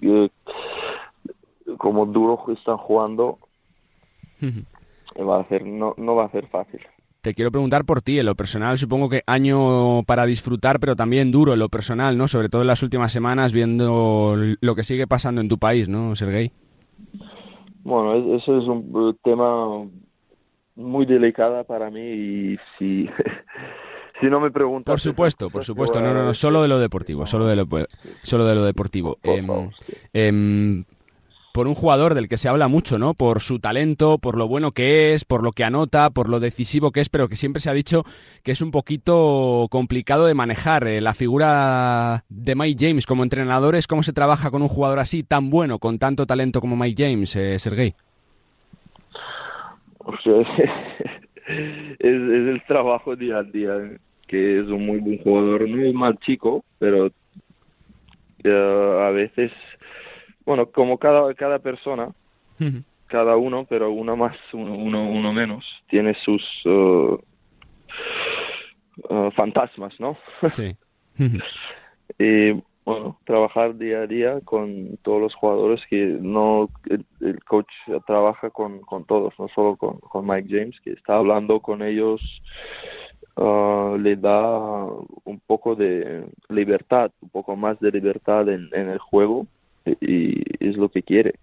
[0.00, 0.28] eh,
[1.78, 3.38] como duro están jugando,
[5.18, 6.80] va a ser, no, no va a ser fácil.
[7.20, 11.30] Te quiero preguntar por ti, en lo personal, supongo que año para disfrutar, pero también
[11.30, 12.26] duro en lo personal, ¿no?
[12.26, 16.16] Sobre todo en las últimas semanas, viendo lo que sigue pasando en tu país, ¿no,
[16.16, 16.50] Sergei?
[17.84, 19.86] Bueno, es- eso es un eh, tema
[20.74, 23.08] muy delicado para mí y si,
[24.20, 24.92] si no me preguntas...
[24.92, 26.00] Por supuesto, por supuesto.
[26.00, 27.66] No, no, no, solo de lo deportivo, solo de lo,
[28.22, 29.18] solo de lo deportivo.
[30.12, 30.84] Em,
[31.52, 33.14] por un jugador del que se habla mucho, ¿no?
[33.14, 36.90] Por su talento, por lo bueno que es, por lo que anota, por lo decisivo
[36.90, 38.04] que es, pero que siempre se ha dicho
[38.42, 40.86] que es un poquito complicado de manejar.
[40.88, 44.98] Eh, la figura de Mike James como entrenador es cómo se trabaja con un jugador
[44.98, 47.56] así, tan bueno, con tanto talento como Mike James, eh.
[49.98, 50.40] O sea,
[51.48, 53.72] es, es el trabajo día a día,
[54.26, 57.10] que es un muy buen jugador, no es mal chico, pero
[58.44, 59.52] eh, a veces,
[60.44, 62.12] bueno, como cada, cada persona,
[63.06, 67.16] cada uno, pero uno más, uno, uno, uno menos, tiene sus eh,
[69.10, 70.16] eh, fantasmas, ¿no?
[70.48, 70.76] Sí.
[72.18, 72.52] y
[72.84, 77.70] bueno, trabajar día a día con todos los jugadores que no, el, el coach
[78.06, 82.20] trabaja con, con todos, no solo con, con Mike James, que está hablando con ellos,
[83.36, 84.86] ah, le da
[85.24, 89.46] un poco de libertad, un poco más de libertad en, en el juego
[90.00, 91.34] y, es lo que quiere.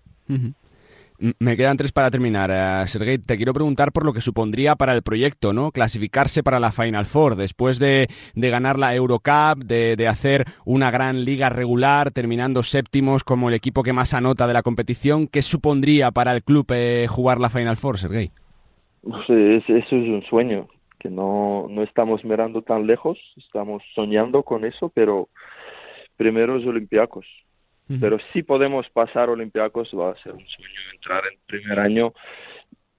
[1.40, 2.50] Me quedan tres para terminar.
[2.50, 5.72] Eh, Sergei, te quiero preguntar por lo que supondría para el proyecto, ¿no?
[5.72, 10.92] Clasificarse para la Final Four, después de, de ganar la Eurocup, de, de hacer una
[10.92, 15.28] gran liga regular, terminando séptimos como el equipo que más anota de la competición.
[15.28, 18.32] ¿Qué supondría para el club eh, jugar la Final Four, Sergei?
[19.04, 23.84] No sé, es- eso es un sueño, que no, no estamos mirando tan lejos, estamos
[23.94, 25.28] soñando con eso, pero
[26.16, 27.26] primero es Olympiacos.
[28.00, 32.14] Pero si podemos pasar Olympiacos, va a ser un sueño entrar en primer año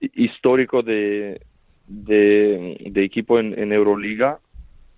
[0.01, 1.41] hi- histórico de,
[1.87, 4.41] de, de equipo en, en Euroliga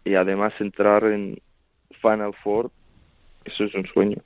[0.04, 1.38] y además entrar en
[2.00, 2.70] Final Four.
[3.44, 4.16] Eso es un sueño.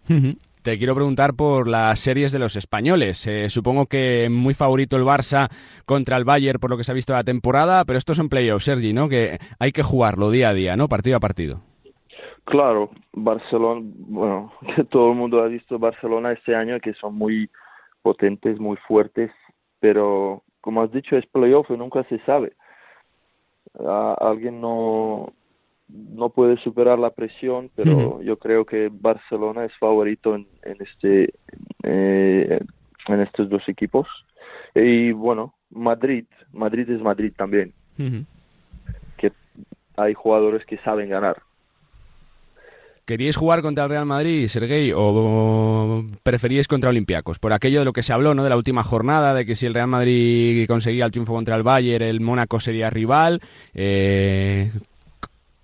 [0.62, 3.26] Te quiero preguntar por las series de los españoles.
[3.26, 5.48] Eh, supongo que muy favorito el Barça
[5.84, 8.64] contra el Bayern por lo que se ha visto la temporada, pero estos son playoffs,
[8.66, 9.08] Sergi, ¿no?
[9.08, 10.88] Que hay que jugarlo día a día, ¿no?
[10.88, 11.62] Partido a partido.
[12.46, 14.52] Claro, Barcelona, bueno,
[14.90, 17.50] todo el mundo ha visto Barcelona este año que son muy
[18.02, 19.32] potentes, muy fuertes,
[19.80, 22.52] pero como has dicho es playoff y nunca se sabe.
[24.20, 25.32] alguien no
[25.88, 31.32] no puede superar la presión, pero yo creo que Barcelona es favorito en, este
[31.82, 32.60] eh,
[33.08, 34.06] en estos dos equipos.
[34.72, 37.74] Y bueno Madrid Madrid es Madrid también.
[39.16, 39.32] Que
[39.96, 41.42] hay jugadores que saben ganar
[43.06, 47.38] ¿Queríais jugar contra el Real Madrid, Sergei, o preferíais contra Olympiacos?
[47.38, 48.42] Por aquello de lo que se habló, ¿no?
[48.42, 51.62] De la última jornada, de que si el Real Madrid conseguía el triunfo contra el
[51.62, 53.40] Bayern, el Mónaco sería rival.
[53.74, 54.72] Eh,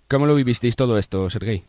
[0.09, 1.65] ¿Cómo lo vivisteis todo esto, Sergei?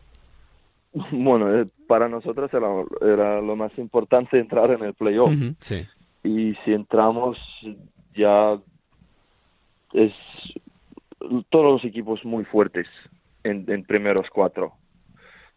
[1.10, 5.34] Bueno, eh, para nosotros era, lo más importante entrar en el playoff.
[5.58, 5.84] sí.
[6.22, 7.36] Y si entramos,
[8.14, 8.56] ya
[9.92, 10.12] es
[11.50, 12.86] todos los equipos muy fuertes
[13.42, 14.74] en, en primeros cuatro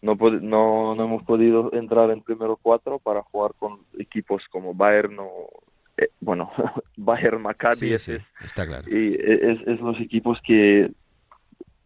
[0.02, 5.18] no, no, no hemos podido entrar en primero cuatro para jugar con equipos como Bayern
[5.20, 5.50] o
[5.98, 6.52] eh, bueno
[6.98, 8.88] Bayern Maccabi está claro.
[8.90, 10.92] Y es, es, los equipos que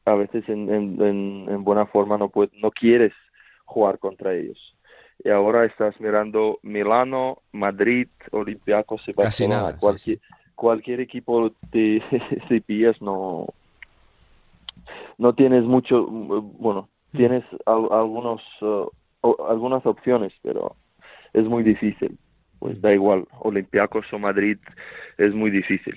[0.05, 1.01] a veces en, en,
[1.49, 3.13] en, buena forma no no quieres
[3.65, 4.75] jugar contra ellos.
[5.23, 10.19] Y ahora estás mirando Milano Madrid Olympiacos y Barcelona cualquier
[10.55, 12.03] cualquier equipo de,
[12.49, 13.47] de no
[15.17, 18.89] no tienes mucho bueno tienes algunos, uh,
[19.47, 20.75] algunas opciones, pero
[21.33, 22.17] es muy difícil.
[22.59, 24.57] Pues da igual, Olympiacos o Madrid
[25.17, 25.95] es muy difícil.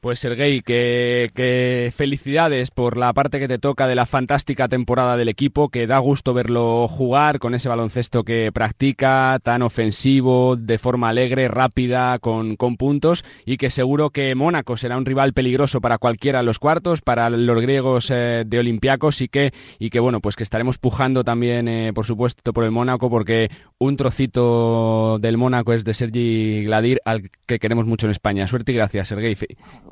[0.00, 5.28] Pues Sergei, que, felicidades por la parte que te toca de la fantástica temporada del
[5.28, 11.10] equipo, que da gusto verlo jugar con ese baloncesto que practica, tan ofensivo, de forma
[11.10, 15.98] alegre, rápida, con, con puntos, y que seguro que Mónaco será un rival peligroso para
[15.98, 20.20] cualquiera de los cuartos, para los griegos eh, de Olympiacos, y que, y que bueno,
[20.20, 25.36] pues que estaremos pujando también, eh, por supuesto, por el Mónaco, porque un trocito del
[25.36, 28.46] Mónaco es de Sergi Gladir, al que queremos mucho en España.
[28.46, 29.36] Suerte y gracias, Sergei.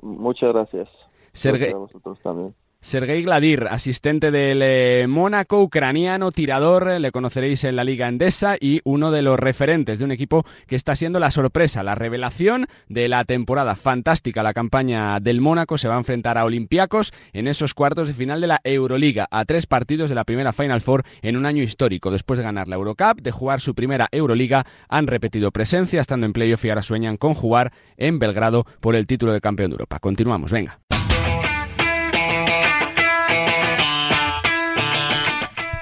[0.03, 0.89] Muchas gracias.
[1.33, 2.55] Sergei, vosotros también.
[2.81, 8.57] Sergei Gladir, asistente del eh, Mónaco, ucraniano, tirador, eh, le conoceréis en la Liga Endesa
[8.59, 12.67] y uno de los referentes de un equipo que está siendo la sorpresa, la revelación
[12.89, 14.45] de la temporada fantástica.
[14.45, 18.41] La campaña del Mónaco se va a enfrentar a Olympiacos en esos cuartos de final
[18.41, 22.13] de la Euroliga, a tres partidos de la primera Final Four en un año histórico.
[22.13, 26.33] Después de ganar la Eurocup, de jugar su primera Euroliga, han repetido presencia estando en
[26.33, 29.99] playoff y ahora sueñan con jugar en Belgrado por el título de campeón de Europa.
[29.99, 30.79] Continuamos, venga.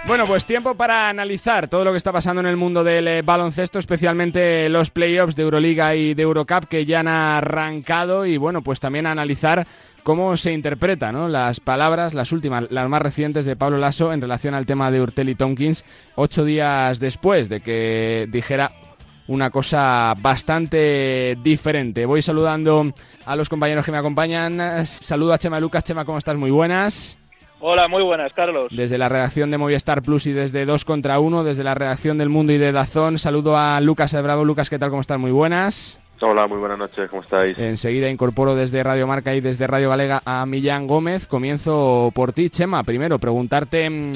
[0.07, 3.23] Bueno, pues tiempo para analizar todo lo que está pasando en el mundo del eh,
[3.23, 8.63] baloncesto, especialmente los playoffs de Euroliga y de Eurocup que ya han arrancado y bueno,
[8.63, 9.67] pues también analizar
[10.05, 14.55] cómo se interpretan las palabras, las últimas, las más recientes de Pablo Lasso en relación
[14.55, 18.71] al tema de Urtel y Tompkins, ocho días después de que dijera
[19.27, 22.07] una cosa bastante diferente.
[22.07, 22.93] Voy saludando
[23.27, 24.87] a los compañeros que me acompañan.
[24.87, 25.83] Saludo a Chema Lucas.
[25.83, 26.37] Chema, ¿cómo estás?
[26.37, 27.19] Muy buenas.
[27.59, 28.69] Hola, muy buenas, Carlos.
[28.77, 32.29] Desde la redacción de Movistar Plus y desde 2 contra 1, desde la redacción del
[32.29, 34.45] Mundo y de Dazón, saludo a Lucas Bravo.
[34.45, 34.91] Lucas, ¿qué tal?
[34.91, 35.19] ¿Cómo estás?
[35.19, 35.99] Muy buenas.
[36.21, 37.59] Hola, muy buenas noches, ¿cómo estáis?
[37.59, 41.27] Enseguida incorporo desde Radio Marca y desde Radio Galega a Millán Gómez.
[41.27, 42.83] Comienzo por ti, Chema.
[42.85, 44.13] Primero, preguntarte mm,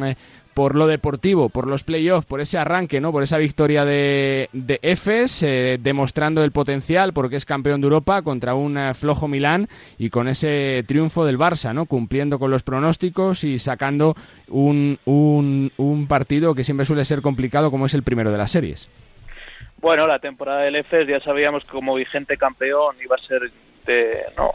[0.60, 3.12] por lo deportivo, por los playoffs, por ese arranque, ¿no?
[3.12, 8.20] Por esa victoria de, de EFES, eh, demostrando el potencial porque es campeón de Europa
[8.20, 11.86] contra un eh, flojo Milán y con ese triunfo del Barça, ¿no?
[11.86, 14.14] Cumpliendo con los pronósticos y sacando
[14.48, 18.86] un, un, partido que siempre suele ser complicado como es el primero de las series.
[19.78, 23.50] Bueno, la temporada del EFES ya sabíamos que como vigente campeón iba a ser
[23.86, 24.52] de, no,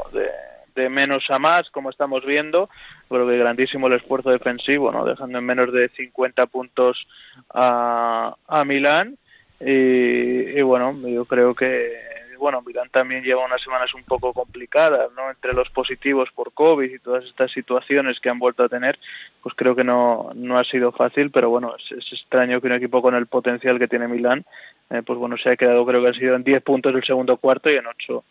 [0.76, 2.70] de menos a más, como estamos viendo.
[3.10, 5.06] Creo que grandísimo el esfuerzo defensivo, ¿no?
[5.06, 7.08] Dejando en menos de 50 puntos
[7.54, 9.18] a, a Milán.
[9.60, 15.32] Y, bueno, yo creo que bueno, Milán también lleva unas semanas un poco complicadas, ¿no?
[15.32, 19.00] Entre los positivos por COVID y todas estas situaciones que han vuelto a tener,
[19.42, 23.02] pues creo que no, no ha sido fácil, pero bueno, es, extraño que un equipo
[23.02, 24.46] con el potencial que tiene Milán,
[24.90, 27.38] eh, pues bueno, se ha quedado, creo que ha sido en 10 puntos el segundo
[27.38, 28.24] cuarto y en 8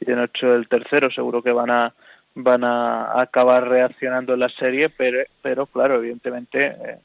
[0.00, 1.92] y han hecho el tercero, seguro que van a
[2.34, 6.98] van a acabar reaccionando en la serie, pero, pero claro, evidentemente eh,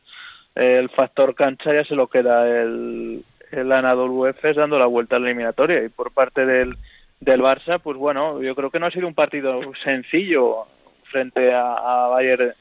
[0.55, 5.19] el factor cancha ya se lo queda el, el Anadolu Efes dando la vuelta a
[5.19, 6.75] la eliminatoria y por parte del,
[7.19, 10.65] del Barça, pues bueno, yo creo que no ha sido un partido sencillo
[11.11, 12.53] frente a, a Bayern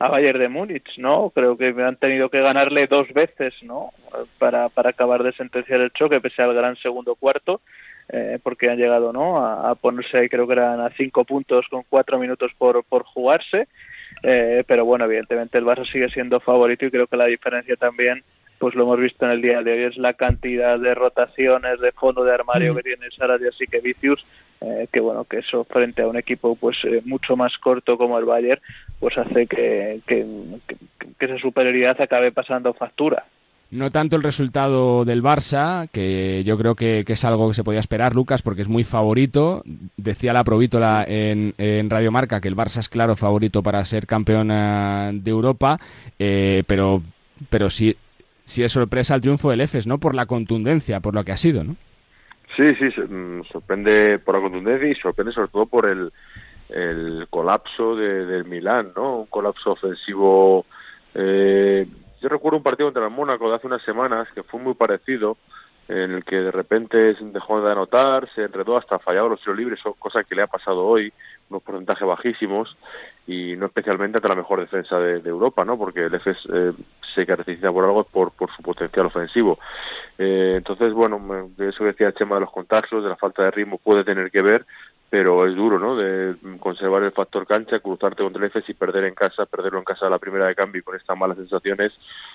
[0.00, 1.28] a Bayern de Múnich, ¿no?
[1.28, 3.92] Creo que han tenido que ganarle dos veces, ¿no?
[4.38, 7.60] Para, para acabar de sentenciar el choque, pese al gran segundo cuarto,
[8.12, 9.38] eh, porque han llegado, ¿no?
[9.44, 13.68] A, a ponerse, creo que eran a cinco puntos con cuatro minutos por, por jugarse.
[14.22, 18.22] Eh, pero bueno, evidentemente el Barça sigue siendo favorito y creo que la diferencia también,
[18.58, 21.92] pues lo hemos visto en el día de hoy, es la cantidad de rotaciones de
[21.92, 22.76] fondo de armario Mm.
[22.76, 24.24] que tiene Sarabia y que Vicius,
[24.60, 28.18] eh, que bueno, que eso frente a un equipo pues eh, mucho más corto como
[28.18, 28.60] el Bayern,
[28.98, 30.26] pues hace que, que,
[30.66, 30.76] que-
[31.18, 33.24] que esa superioridad acabe pasando factura.
[33.70, 37.78] No tanto el resultado del Barça, que yo creo que, es algo que se podía
[37.78, 39.62] esperar, Lucas, porque es muy favorito.
[39.96, 44.08] Decía la Provítola en, en Radio Marca que el Barça es claro favorito para ser
[44.08, 45.78] campeón eh, de Europa,
[46.18, 47.00] eh, pero,
[47.48, 47.96] pero sí,
[48.44, 49.98] sí es sorpresa el triunfo del EFES, ¿no?
[49.98, 51.76] Por la contundencia, por lo que ha sido, ¿no?
[52.56, 56.10] Sí, sí, mm, sorprende por la contundencia y sorprende sobre todo por el,
[56.70, 59.20] el colapso de, del Milán, ¿no?
[59.20, 60.66] Un colapso ofensivo.
[61.14, 61.86] eh,
[62.20, 65.36] yo recuerdo un partido contra el Mónaco de hace unas semanas que fue muy parecido,
[65.90, 69.80] en el que de repente dejó de anotar, se enredó hasta fallado los tiros libres,
[69.80, 71.12] son cosas que le ha pasado hoy,
[71.48, 72.76] unos porcentajes bajísimos
[73.26, 75.76] y no especialmente ante la mejor defensa de, Europa, ¿no?
[75.76, 76.72] Porque el EFES eh,
[77.12, 79.58] se caracteriza por algo por, por su potencial ofensivo.
[80.16, 83.50] Eh, entonces, bueno, de eso que decía Chema de los contactos, de la falta de
[83.50, 84.66] ritmo puede tener que ver,
[85.10, 85.96] pero es duro, ¿no?
[85.96, 89.84] De conservar el factor cancha, cruzarte contra el EFES y perder en casa, perderlo en
[89.84, 91.92] casa a la primera de cambio y con estas malas sensaciones,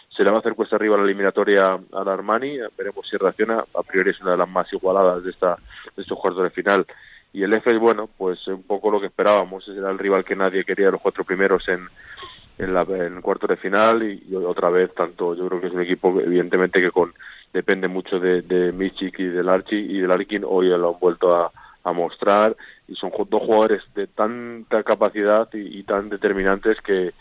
[0.10, 3.84] se le va a hacer cuesta arriba la eliminatoria al Armani, veremos si reacciona, a
[3.84, 5.58] priori es una de las más igualadas de, esta,
[5.96, 6.86] de estos cuartos de final.
[7.32, 10.66] Y el EFES, bueno, pues un poco lo que esperábamos, era el rival que nadie
[10.66, 11.88] quería los cuatro primeros en,
[12.58, 15.68] en, la, en el cuarto de final y, y otra vez tanto yo creo que
[15.68, 17.14] es un equipo evidentemente que con
[17.54, 21.36] depende mucho de, de Michik y del Archie y del Arkin hoy lo han vuelto
[21.36, 21.52] a,
[21.86, 22.58] a mostrar
[22.88, 27.14] y son dos jugadores de tanta capacidad y, y tan determinantes que,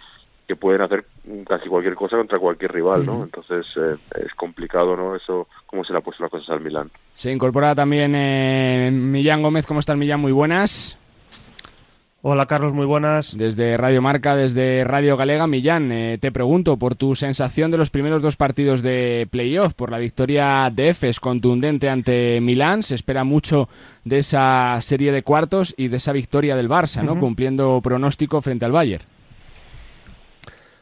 [0.48, 1.04] que pueden hacer
[1.46, 3.24] casi cualquier cosa contra cualquier rival, ¿no?
[3.24, 5.14] Entonces eh, es complicado, ¿no?
[5.14, 6.90] Eso, cómo se le ha puesto las cosas al Milán.
[7.12, 9.66] Se incorpora también eh, Millán Gómez.
[9.66, 10.20] ¿Cómo estás, Millán?
[10.20, 10.98] Muy buenas.
[12.26, 13.36] Hola Carlos, muy buenas.
[13.36, 17.90] Desde Radio Marca, desde Radio Galega, Millán, eh, te pregunto por tu sensación de los
[17.90, 22.82] primeros dos partidos de playoff, por la victoria de Efes contundente ante Milán.
[22.82, 23.68] Se espera mucho
[24.04, 27.18] de esa serie de cuartos y de esa victoria del Barça, ¿no?
[27.18, 29.04] Cumpliendo pronóstico frente al Bayern.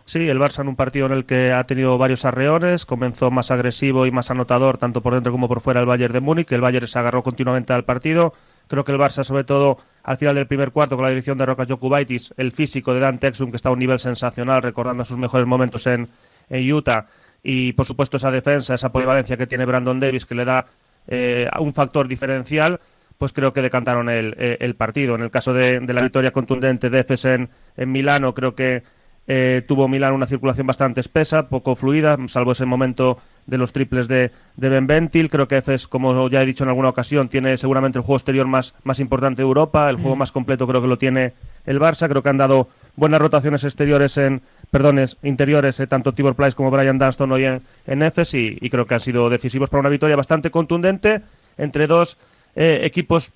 [0.04, 3.50] Sí, el Barça en un partido en el que ha tenido varios arreones, comenzó más
[3.50, 6.60] agresivo y más anotador tanto por dentro como por fuera el Bayern de Múnich, el
[6.60, 8.32] Bayern se agarró continuamente al partido.
[8.68, 11.46] Creo que el Barça, sobre todo al final del primer cuarto, con la dirección de
[11.46, 15.18] Roca Jokubaitis, el físico de Dan Texum, que está a un nivel sensacional, recordando sus
[15.18, 16.08] mejores momentos en,
[16.48, 17.06] en Utah,
[17.42, 20.66] y por supuesto esa defensa, esa polivalencia que tiene Brandon Davis, que le da
[21.06, 22.80] eh, un factor diferencial,
[23.18, 25.14] pues creo que decantaron el, eh, el partido.
[25.14, 28.82] En el caso de, de la victoria contundente de Efes en, en Milano, creo que
[29.28, 34.06] eh, tuvo Milán una circulación bastante espesa, poco fluida, salvo ese momento de los triples
[34.08, 35.28] de, de Ben Bentil.
[35.30, 38.46] Creo que Efes, como ya he dicho en alguna ocasión, tiene seguramente el juego exterior
[38.46, 39.90] más, más importante de Europa.
[39.90, 41.32] El juego más completo creo que lo tiene
[41.66, 42.08] el Barça.
[42.08, 46.70] Creo que han dado buenas rotaciones exteriores en, perdones, interiores, eh, tanto Tibor Plyce como
[46.70, 49.88] Brian Dunston hoy en, en Efes y, y creo que han sido decisivos para una
[49.88, 51.20] victoria bastante contundente
[51.58, 52.16] entre dos
[52.54, 53.32] eh, equipos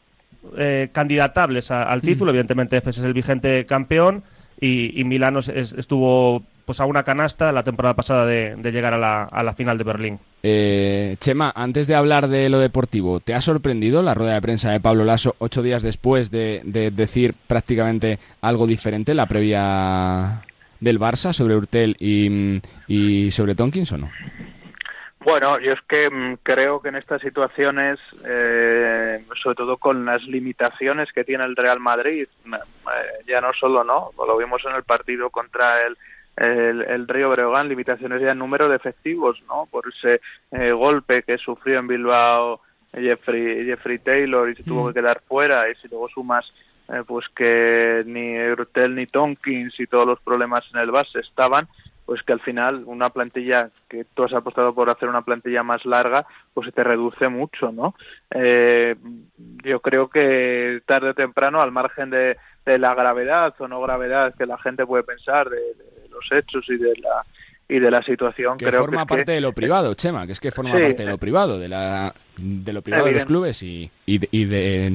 [0.56, 2.30] eh, candidatables a- al título.
[2.30, 4.22] Evidentemente, Efes es el vigente campeón
[4.60, 8.72] y, y Milano es- es- estuvo pues a una canasta la temporada pasada de, de
[8.72, 10.18] llegar a la, a la final de Berlín.
[10.42, 14.72] Eh, Chema, antes de hablar de lo deportivo, ¿te ha sorprendido la rueda de prensa
[14.72, 20.42] de Pablo Lasso ocho días después de, de decir prácticamente algo diferente, la previa
[20.80, 24.10] del Barça sobre Urtel y, y sobre Tonkins o no?
[25.20, 30.22] Bueno, yo es que mm, creo que en estas situaciones, eh, sobre todo con las
[30.22, 32.58] limitaciones que tiene el Real Madrid, mm, eh,
[33.26, 34.10] ya no solo, ¿no?
[34.16, 35.96] Lo vimos en el partido contra el,
[36.36, 39.66] el, el Río Breogán, limitaciones ya en número de efectivos, ¿no?
[39.70, 40.20] Por ese
[40.52, 42.60] eh, golpe que sufrió en Bilbao
[42.92, 44.88] Jeffrey, Jeffrey Taylor y se tuvo Mm.
[44.88, 46.44] que quedar fuera, y si luego sumas
[46.88, 51.66] eh, pues que ni Urtel ni Tonkins y todos los problemas en el base estaban,
[52.04, 55.84] pues que al final una plantilla que tú has apostado por hacer una plantilla más
[55.84, 56.24] larga,
[56.54, 57.96] pues se te reduce mucho, ¿no?
[58.30, 58.94] Eh,
[59.64, 64.34] yo creo que tarde o temprano, al margen de, de la gravedad o no gravedad
[64.38, 67.24] que la gente puede pensar de, de los hechos y de la
[67.68, 70.32] y de la situación, Que creo forma que parte que- de lo privado, Chema, que
[70.32, 70.82] es que forma Sí.
[70.82, 74.28] parte de lo privado, de, la, de lo privado de los clubes y, y, de,
[74.30, 74.92] y de,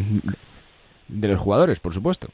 [1.10, 2.30] de los jugadores, por supuesto.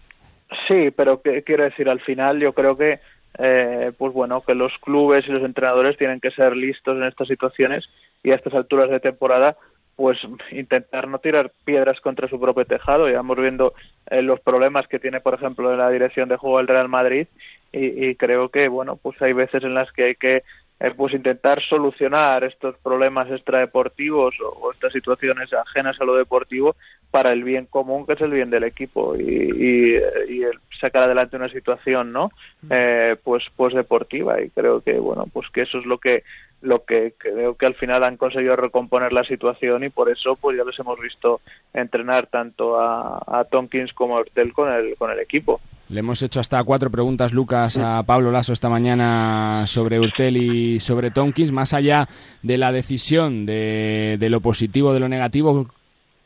[0.67, 2.99] Sí, pero que, quiero decir, al final yo creo que,
[3.39, 7.27] eh, pues bueno, que los clubes y los entrenadores tienen que ser listos en estas
[7.27, 7.85] situaciones
[8.23, 9.57] y a estas alturas de temporada,
[9.95, 10.19] pues
[10.51, 13.09] intentar no tirar piedras contra su propio tejado.
[13.09, 13.73] Ya vamos viendo
[14.11, 17.25] eh, los problemas que tiene, por ejemplo, la dirección de juego del Real Madrid
[17.71, 20.43] y, y creo que bueno pues hay veces en las que hay que
[20.79, 26.75] eh, pues intentar solucionar estos problemas extradeportivos o, o, estas situaciones ajenas a lo deportivo
[27.09, 29.95] para el bien común que es el bien del equipo y, y,
[30.29, 32.29] y el sacar adelante una situación no
[32.69, 34.39] eh, pues pues deportiva.
[34.39, 36.23] Y creo que bueno pues que eso es lo que
[36.61, 40.57] lo que creo que al final han conseguido recomponer la situación y por eso pues
[40.57, 41.41] ya les hemos visto
[41.73, 45.59] entrenar tanto a, a Tompkins como a Hortel con el con el equipo
[45.89, 50.79] le hemos hecho hasta cuatro preguntas, Lucas, a Pablo Lasso esta mañana sobre Urtel y
[50.79, 51.51] sobre Tompkins.
[51.51, 52.09] Más allá
[52.43, 55.67] de la decisión de, lo positivo, de lo negativo,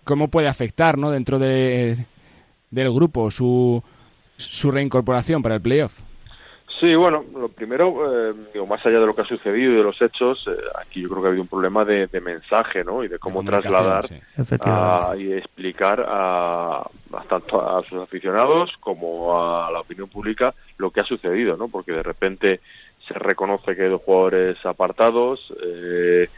[0.04, 1.12] ¿cómo puede afectar ¿no?
[1.12, 2.06] dentro de,
[2.72, 3.84] del grupo su,
[4.38, 6.00] su reincorporación para el playoff?
[6.82, 9.84] Sí, bueno, lo primero, eh, digo, más allá de lo que ha sucedido y de
[9.84, 10.52] los hechos, eh,
[10.82, 13.04] aquí yo creo que ha habido un problema de, de mensaje, ¿no?
[13.04, 14.20] Y de cómo trasladar sí.
[14.62, 20.90] a, y explicar a, a, tanto a sus aficionados como a la opinión pública lo
[20.90, 21.68] que ha sucedido, ¿no?
[21.68, 22.62] Porque de repente
[23.08, 26.30] se reconoce que hay dos jugadores apartados, eh,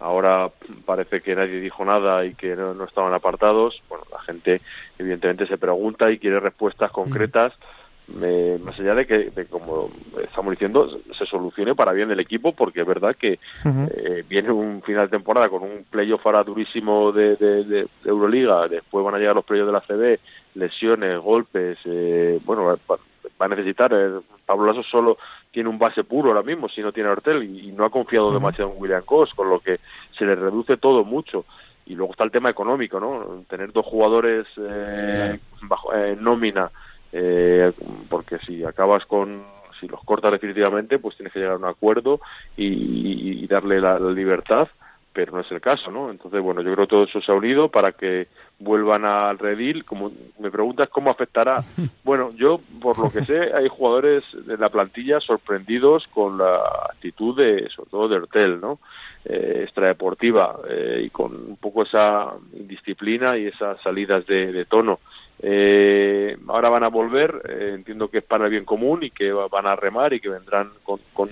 [0.00, 0.50] ahora
[0.84, 3.80] parece que nadie dijo nada y que no, no, estaban apartados.
[3.88, 4.62] Bueno, la gente
[4.98, 7.52] evidentemente se pregunta y quiere respuestas concretas.
[7.52, 7.81] Mm
[8.14, 9.90] me, más allá de que, de, como
[10.22, 13.90] estamos diciendo, se solucione para bien del equipo, porque es verdad que uh -huh.
[13.94, 18.68] eh, viene un final de temporada con un playoff ahora durísimo de, de, de, Euroliga,
[18.68, 20.20] después van a llegar los playoffs de la CB,
[20.54, 25.18] lesiones, golpes, eh, bueno, va, va, a necesitar, eh, Pablo Lasso solo
[25.50, 28.28] tiene un base puro ahora mismo, si no tiene Hortel, y, y no ha confiado
[28.28, 28.34] uh -huh.
[28.34, 29.80] demasiado en William Cos, con lo que
[30.16, 31.44] se le reduce todo mucho
[31.86, 33.44] y luego está el tema económico, ¿no?
[33.48, 36.70] Tener dos jugadores eh, bajo eh, nómina
[37.12, 37.72] eh,
[38.08, 39.44] porque si acabas con
[39.80, 42.20] si los cortas definitivamente pues tienes que llegar a un acuerdo
[42.56, 44.68] y, y, y darle la, la, libertad
[45.12, 47.34] pero no es el caso no entonces bueno yo creo que todo eso se ha
[47.34, 48.28] unido para que
[48.62, 49.84] vuelvan al redil.
[49.84, 51.62] Como me preguntas cómo afectará.
[52.04, 56.56] Bueno yo por lo que sé hay jugadores de la plantilla sorprendidos con la
[56.90, 58.80] actitud de sobre todo de Ertel no
[59.24, 64.98] eh, extradeportiva eh, y con un poco esa indisciplina y esas salidas de, de tono
[65.44, 69.32] eh, ahora van a volver, eh, entiendo que es para el bien común y que
[69.32, 71.30] van a remar y que vendrán con, con,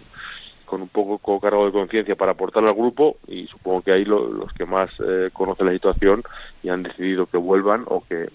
[0.64, 4.04] con un poco con cargo de conciencia para aportar al grupo y supongo que ahí
[4.04, 6.24] lo, los que más eh, conocen la situación
[6.64, 8.28] y han decidido que vuelvan o que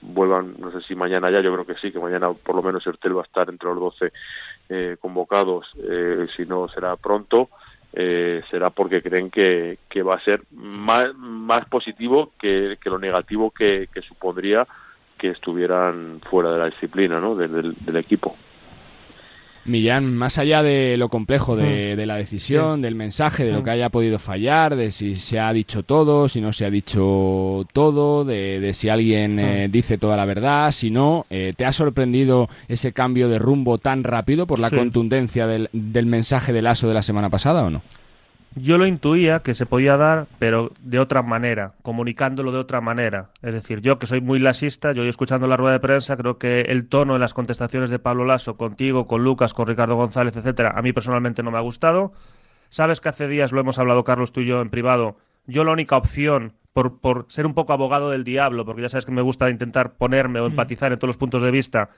[0.00, 2.86] vuelvan, no sé si mañana ya, yo creo que sí, que mañana por lo menos
[2.86, 4.12] Ertel va a estar entre los 12
[4.70, 7.50] eh, convocados, eh, si no será pronto.
[7.90, 12.98] Eh, será porque creen que, que va a ser más, más positivo que, que lo
[12.98, 14.66] negativo que, que supondría
[15.18, 17.34] que estuvieran fuera de la disciplina, ¿no?
[17.34, 18.36] Del, del, del equipo.
[19.64, 22.82] Millán, más allá de lo complejo de, de la decisión, sí.
[22.82, 26.40] del mensaje, de lo que haya podido fallar, de si se ha dicho todo, si
[26.40, 30.90] no se ha dicho todo, de, de si alguien eh, dice toda la verdad, si
[30.90, 34.76] no, eh, ¿te ha sorprendido ese cambio de rumbo tan rápido por la sí.
[34.76, 37.82] contundencia del, del mensaje del ASO de la semana pasada o no?
[38.54, 43.30] Yo lo intuía que se podía dar, pero de otra manera, comunicándolo de otra manera.
[43.42, 46.62] Es decir, yo que soy muy lasista, yo escuchando la rueda de prensa, creo que
[46.62, 50.72] el tono de las contestaciones de Pablo Lasso contigo, con Lucas, con Ricardo González, etcétera,
[50.76, 52.12] a mí personalmente no me ha gustado.
[52.68, 55.16] Sabes que hace días lo hemos hablado Carlos tú y yo en privado.
[55.46, 59.06] Yo la única opción por, por ser un poco abogado del diablo, porque ya sabes
[59.06, 61.90] que me gusta intentar ponerme o empatizar en todos los puntos de vista,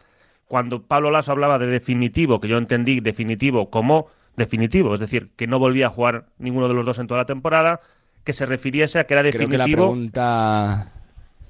[0.46, 4.08] cuando Pablo Lasso hablaba de definitivo, que yo entendí definitivo como
[4.40, 7.26] definitivo, es decir, que no volvía a jugar ninguno de los dos en toda la
[7.26, 7.80] temporada,
[8.24, 9.48] que se refiriese a que era definitivo.
[9.48, 10.92] Creo que la pregunta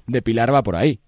[0.07, 0.99] de Pilar va por ahí.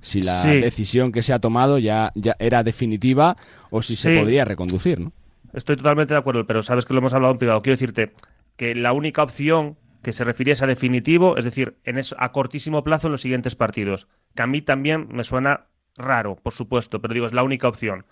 [0.00, 0.60] Si la sí.
[0.60, 3.36] decisión que se ha tomado ya, ya era definitiva
[3.70, 4.02] o si sí.
[4.02, 5.12] se podría reconducir, ¿no?
[5.54, 7.62] Estoy totalmente de acuerdo, pero sabes que lo hemos hablado en privado.
[7.62, 8.12] Quiero decirte
[8.56, 12.84] que la única opción que se refiriese a definitivo, es decir, en eso, a cortísimo
[12.84, 17.14] plazo en los siguientes partidos, que a mí también me suena raro, por supuesto, pero
[17.14, 18.04] digo, es la única opción.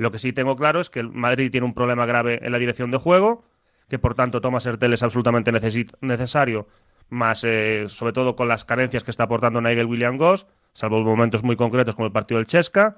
[0.00, 2.58] Lo que sí tengo claro es que el Madrid tiene un problema grave en la
[2.58, 3.44] dirección de juego,
[3.86, 6.68] que por tanto Thomas Hertel es absolutamente necesario,
[7.10, 11.42] más eh, sobre todo con las carencias que está aportando Nigel William Goss, salvo momentos
[11.42, 12.96] muy concretos como el partido del Chesca.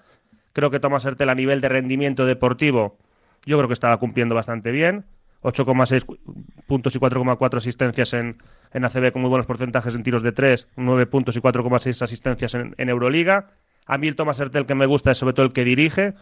[0.52, 2.98] Creo que Thomas Hertel a nivel de rendimiento deportivo,
[3.44, 5.04] yo creo que estaba cumpliendo bastante bien.
[5.42, 6.20] 8,6
[6.68, 8.40] puntos y 4,4 asistencias en,
[8.72, 12.54] en ACB con muy buenos porcentajes en tiros de 3, 9 puntos y 4,6 asistencias
[12.54, 13.48] en, Euroliga.
[13.86, 16.14] A mí el Thomas Hertel que me gusta es sobre todo el que dirige,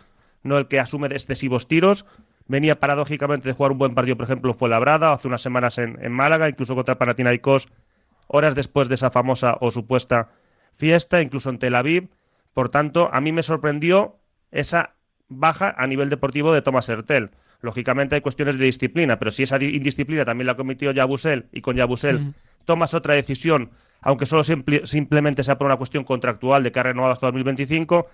[0.43, 2.07] no el que asume excesivos tiros.
[2.47, 5.99] Venía paradójicamente de jugar un buen partido, por ejemplo, fue Labrada, hace unas semanas en,
[6.03, 7.69] en Málaga, incluso contra Panathinaikos,
[8.27, 10.31] horas después de esa famosa o supuesta
[10.73, 12.09] fiesta, incluso en Tel Aviv.
[12.53, 14.17] Por tanto, a mí me sorprendió
[14.51, 14.95] esa
[15.29, 17.31] baja a nivel deportivo de Thomas Hertel.
[17.63, 21.77] Lógicamente hay cuestiones de disciplina, pero si esa indisciplina también la cometió Yabusel y con
[21.77, 22.35] Yabusel mm.
[22.65, 23.71] tomas otra decisión,
[24.01, 28.09] aunque solo simple, simplemente sea por una cuestión contractual de que ha renovado hasta 2025,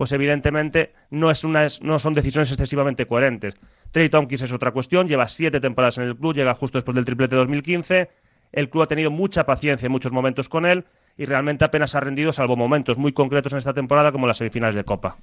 [0.00, 3.56] pues evidentemente no, es una, no son decisiones excesivamente coherentes.
[3.90, 7.04] Trey Tompkins es otra cuestión, lleva siete temporadas en el club, llega justo después del
[7.04, 8.08] triplete 2015.
[8.50, 10.86] El club ha tenido mucha paciencia en muchos momentos con él
[11.18, 14.74] y realmente apenas ha rendido, salvo momentos muy concretos en esta temporada, como las semifinales
[14.74, 15.18] de Copa.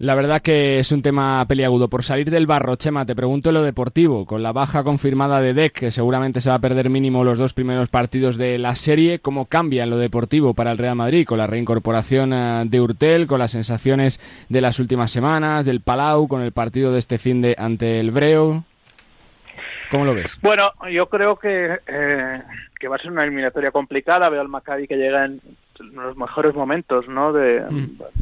[0.00, 1.88] La verdad que es un tema peliagudo.
[1.88, 4.24] Por salir del barro, Chema, te pregunto lo deportivo.
[4.24, 7.52] Con la baja confirmada de Deck, que seguramente se va a perder mínimo los dos
[7.52, 11.26] primeros partidos de la serie, ¿cómo cambia lo deportivo para el Real Madrid?
[11.26, 16.28] Con la reincorporación eh, de Urtel, con las sensaciones de las últimas semanas, del Palau,
[16.28, 18.64] con el partido de este fin de ante el Breo.
[19.90, 20.38] ¿Cómo lo ves?
[20.40, 22.42] Bueno, yo creo que, eh,
[22.88, 24.30] va a ser una eliminatoria complicada.
[24.30, 25.42] Veo al Maccabi que llega en
[25.80, 27.32] los mejores momentos ¿no?
[27.32, 27.60] de,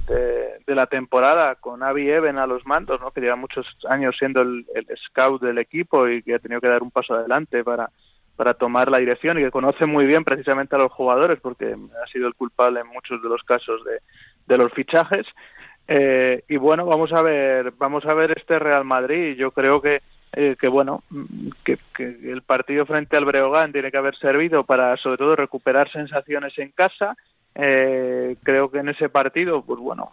[0.07, 3.11] de, de la temporada con Avi Eben a los mandos, ¿no?
[3.11, 6.69] que lleva muchos años siendo el, el scout del equipo y que ha tenido que
[6.69, 7.91] dar un paso adelante para,
[8.37, 12.07] para tomar la dirección y que conoce muy bien precisamente a los jugadores porque ha
[12.07, 14.01] sido el culpable en muchos de los casos de,
[14.47, 15.27] de los fichajes.
[15.89, 19.37] Eh, y bueno, vamos a ver, vamos a ver este Real Madrid.
[19.37, 20.03] Yo creo que
[20.35, 21.03] eh, que bueno,
[21.65, 25.91] que, que, el partido frente al Breogán tiene que haber servido para sobre todo recuperar
[25.91, 27.17] sensaciones en casa.
[27.59, 30.13] Eh, creo que en ese partido, pues bueno,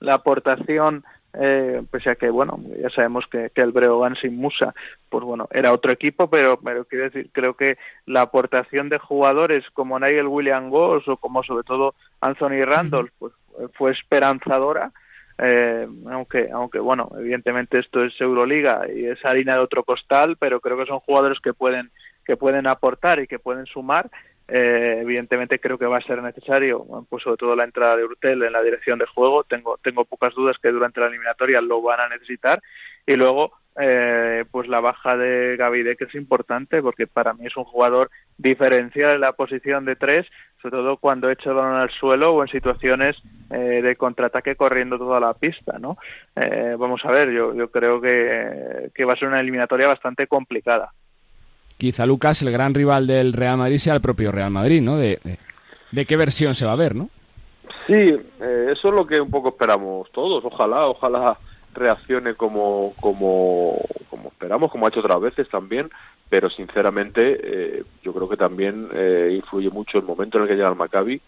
[0.00, 4.74] la aportación, eh, pese a que bueno, ya sabemos que, que el Breogán sin Musa,
[5.08, 9.64] pues bueno, era otro equipo, pero, pero quiero decir, creo que la aportación de jugadores
[9.72, 13.32] como Nigel William Goss o como sobre todo Anthony Randolph, pues
[13.72, 14.92] fue esperanzadora
[15.38, 20.60] eh, aunque aunque bueno evidentemente esto es Euroliga y es harina de otro costal pero
[20.60, 21.90] creo que son jugadores que pueden
[22.24, 24.08] que pueden aportar y que pueden sumar
[24.48, 28.42] eh, evidentemente creo que va a ser necesario pues sobre todo la entrada de Urtel
[28.42, 32.00] en la dirección de juego tengo tengo pocas dudas que durante la eliminatoria lo van
[32.00, 32.62] a necesitar
[33.06, 37.56] y luego eh, pues la baja de Gavide que es importante porque para mí es
[37.56, 40.26] un jugador diferencial en la posición de tres
[40.64, 43.16] sobre todo cuando echa el balón al suelo o en situaciones
[43.50, 45.98] eh, de contraataque corriendo toda la pista, ¿no?
[46.34, 50.26] Eh, vamos a ver, yo, yo creo que, que, va a ser una eliminatoria bastante
[50.26, 50.90] complicada.
[51.76, 54.96] Quizá Lucas, el gran rival del Real Madrid, sea el propio Real Madrid, ¿no?
[54.96, 55.18] De,
[55.90, 57.08] de, qué versión se va a ver, ¿no?
[57.86, 60.44] Sí, eh, eso es lo que un poco esperamos todos.
[60.44, 61.38] Ojalá, ojalá
[61.74, 65.90] reaccione como, como, como esperamos, como ha hecho otras veces también,
[66.28, 70.54] pero sinceramente eh, yo creo que también eh, influye mucho el momento en el que
[70.54, 71.20] llega el Maccabi,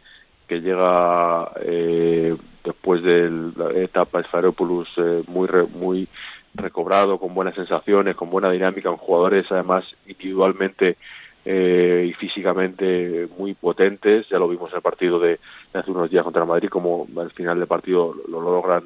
[0.47, 6.09] que llega eh, después de la etapa Sfaropoulos eh, muy muy
[6.57, 10.97] recobrado, con buenas sensaciones, con buena dinámica, con jugadores además individualmente
[11.45, 14.29] eh, y físicamente muy potentes.
[14.29, 15.39] Ya lo vimos en el partido de,
[15.73, 18.85] hace unos días contra Madrid, como al final del partido lo, lo logran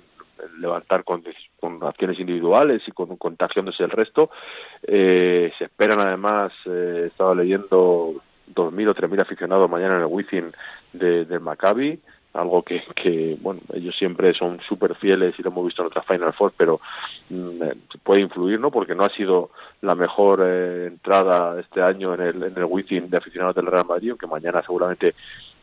[0.59, 1.23] levantar con,
[1.59, 4.31] con acciones individuales y con contagiándose el resto.
[4.83, 8.14] Eh, se esperan además, eh, estaba leyendo
[8.55, 10.53] 2.000 o 3.000 aficionados mañana en el Wizzing
[10.93, 12.01] de, del Maccabi,
[12.35, 16.07] algo que, que, bueno, ellos siempre son súper fieles y lo hemos visto en otras
[16.07, 16.81] Final Four, pero
[17.28, 17.62] mm,
[18.05, 18.70] puede influir, ¿no?
[18.70, 19.51] Porque no ha sido
[19.83, 23.87] la mejor eh, entrada este año en el, en el Wizzing de aficionados del Real
[23.87, 25.14] Madrid, aunque mañana seguramente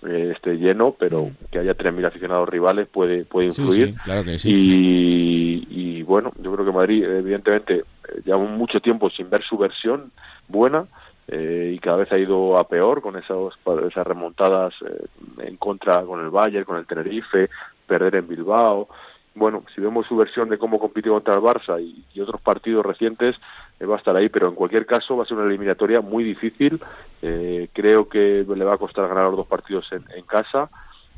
[0.05, 3.87] eh, esté lleno, pero que haya 3.000 aficionados rivales puede, puede influir.
[3.87, 4.49] Sí, sí, claro que sí.
[4.51, 7.83] y, y, bueno, yo creo que Madrid, evidentemente,
[8.23, 10.11] lleva mucho tiempo sin ver su versión
[10.47, 10.85] buena.
[11.27, 15.05] Eh, y cada vez ha ido a peor con esas remontadas eh,
[15.39, 17.49] en contra con el Bayern, con el Tenerife,
[17.85, 18.87] perder en Bilbao.
[19.35, 23.35] Bueno, si vemos su versión de cómo compitió contra el Barça y, otros partidos recientes,
[23.79, 26.23] eh, va a estar ahí, pero en cualquier caso va a ser una eliminatoria muy
[26.23, 26.81] difícil.
[27.21, 30.69] Eh, creo que le va a costar ganar los dos partidos en, casa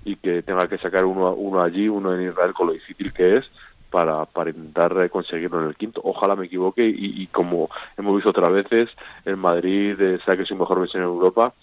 [0.04, 3.50] y que tenga que sacar uno allí, uno en Israel, con lo difícil que es
[3.90, 6.02] para, para intentar conseguirlo en el quinto.
[6.04, 8.90] Ojalá me equivoque y, y como hemos visto otras veces,
[9.26, 11.54] el Madrid eh, saque su mejor versión en Europa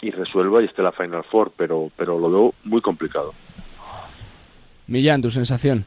[0.00, 3.32] y resuelva y esté la Final Four, pero, pero lo veo muy complicado.
[4.88, 5.84] Millán, tu sensación.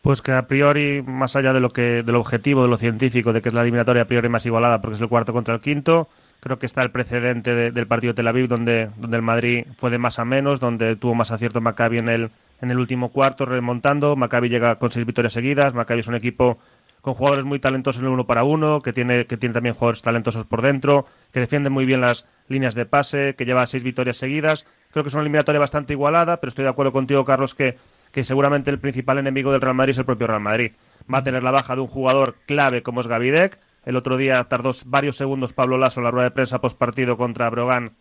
[0.00, 3.42] Pues que a priori, más allá de lo que del objetivo, de lo científico, de
[3.42, 6.08] que es la eliminatoria a priori más igualada porque es el cuarto contra el quinto,
[6.40, 9.66] creo que está el precedente de, del partido de Tel Aviv donde, donde el Madrid
[9.76, 12.30] fue de más a menos, donde tuvo más acierto Maccabi en el,
[12.60, 16.58] en el último cuarto remontando, Maccabi llega con seis victorias seguidas, Maccabi es un equipo
[17.06, 20.02] con jugadores muy talentosos en el uno para uno, que tiene, que tiene también jugadores
[20.02, 24.16] talentosos por dentro, que defiende muy bien las líneas de pase, que lleva seis victorias
[24.16, 24.66] seguidas.
[24.90, 27.78] Creo que es una eliminatoria bastante igualada, pero estoy de acuerdo contigo, Carlos, que,
[28.10, 30.72] que seguramente el principal enemigo del Real Madrid es el propio Real Madrid.
[31.12, 33.60] Va a tener la baja de un jugador clave como es Gavidec.
[33.84, 37.16] El otro día tardó varios segundos Pablo Lasso en la rueda de prensa post partido
[37.16, 37.92] contra Brogan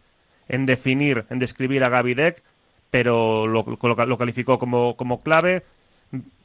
[0.47, 2.43] en definir, en describir a Gavidec,
[2.95, 5.63] pero lo, calificó como, como clave.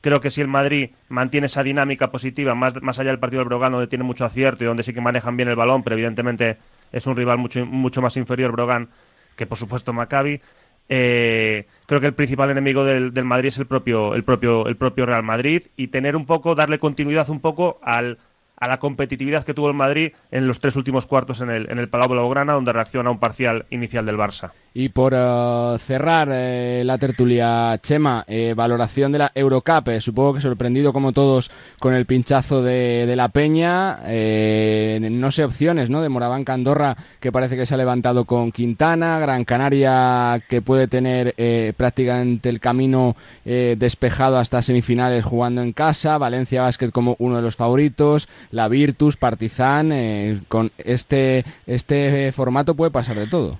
[0.00, 3.48] Creo que si el Madrid mantiene esa dinámica positiva, más, más allá del partido del
[3.48, 6.56] Brogan, donde tiene mucho acierto y donde sí que manejan bien el balón, pero evidentemente
[6.90, 8.88] es un rival mucho, mucho más inferior Brogan
[9.36, 10.40] que por supuesto Maccabi,
[10.88, 14.76] eh, creo que el principal enemigo del, del, Madrid es el propio, el, propio, el
[14.76, 15.68] propio Real Madrid.
[15.76, 18.18] Y tener un poco, darle continuidad un poco al,
[18.60, 21.78] a la competitividad que tuvo el Madrid en los tres últimos cuartos en el, en
[21.78, 24.52] el Palau Blaugrana, donde reacciona un parcial inicial del Barça.
[24.72, 29.88] Y por uh, cerrar eh, la tertulia, Chema, eh, valoración de la Eurocup.
[29.88, 31.50] Eh, supongo que sorprendido como todos
[31.80, 33.98] con el pinchazo de, de la Peña.
[35.00, 36.02] no sé opciones, ¿no?
[36.02, 39.18] De Moravanca Andorra, que parece que se ha levantado con Quintana.
[39.18, 41.34] Gran Canaria, que puede tener
[41.76, 46.18] prácticamente el camino despejado hasta semifinales jugando en casa.
[46.18, 52.74] Valencia Basket como uno de los favoritos la Virtus, Partizan, eh, con este, este formato
[52.74, 53.58] puede pasar de todo.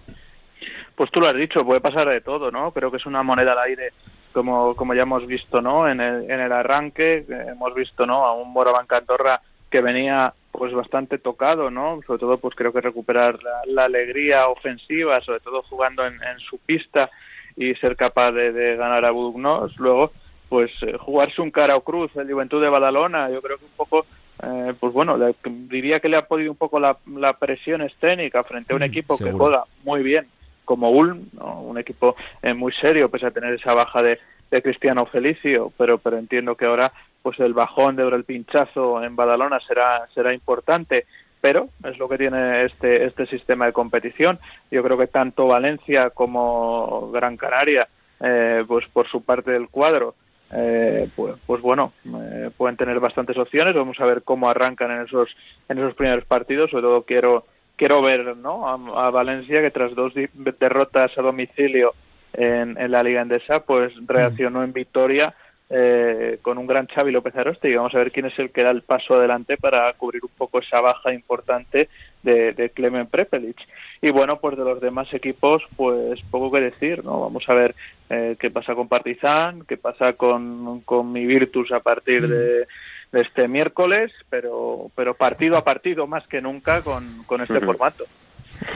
[0.94, 2.72] Pues tú lo has dicho, puede pasar de todo, ¿no?
[2.72, 3.92] Creo que es una moneda al aire,
[4.32, 5.88] como, como ya hemos visto, ¿no?
[5.88, 8.26] En el, en el arranque, hemos visto, ¿no?
[8.26, 12.00] A un Morabanca Andorra que venía pues bastante tocado, ¿no?
[12.06, 17.08] Sobre todo pues creo que recuperar la, alegría ofensiva, sobre todo jugando en, su pista
[17.56, 19.76] y ser capaz de, ganar a Bugnos.
[19.78, 20.12] Luego,
[20.48, 23.76] pues eh, jugarse un cara o cruz, el Juventud de Badalona, yo creo que un
[23.76, 24.06] poco
[24.42, 25.34] eh, pues bueno, le,
[25.68, 28.84] diría que le ha podido un poco la, la presión escénica frente a un mm,
[28.84, 30.26] equipo que juega muy bien
[30.64, 34.20] como Ulm, un equipo eh, muy serio pese a tener esa baja de,
[34.50, 39.16] de Cristiano Felicio, pero pero entiendo que ahora pues el bajón de el pinchazo en
[39.16, 41.06] Badalona será será importante,
[41.40, 44.38] pero es lo que tiene este este sistema de competición.
[44.70, 47.88] Yo creo que tanto Valencia como Gran Canaria,
[48.20, 50.14] eh, pues por su parte del cuadro
[50.52, 53.74] eh, pues, pues bueno, eh, pueden tener bastantes opciones.
[53.74, 55.28] Vamos a ver cómo arrancan en esos,
[55.68, 56.70] en esos primeros partidos.
[56.70, 57.44] Sobre todo quiero,
[57.76, 58.68] quiero ver ¿no?
[58.68, 60.12] a, Valencia que tras dos
[60.58, 61.94] derrotas a domicilio
[62.32, 65.34] en, en la Liga Endesa, pues reaccionó en victoria
[65.72, 68.64] eh, con un gran Xavi López Aroste y vamos a ver quién es el que
[68.64, 71.88] da el paso adelante para cubrir un poco esa baja importante
[72.24, 73.56] de, de Clemen Prepelic.
[74.02, 77.20] Y bueno, pues de los demás equipos, pues poco que decir, ¿no?
[77.20, 77.76] Vamos a ver
[78.08, 82.66] eh, qué pasa con Partizan, qué pasa con, con mi Virtus a partir de,
[83.12, 88.06] de, este miércoles, pero, pero partido a partido más que nunca con, con este formato.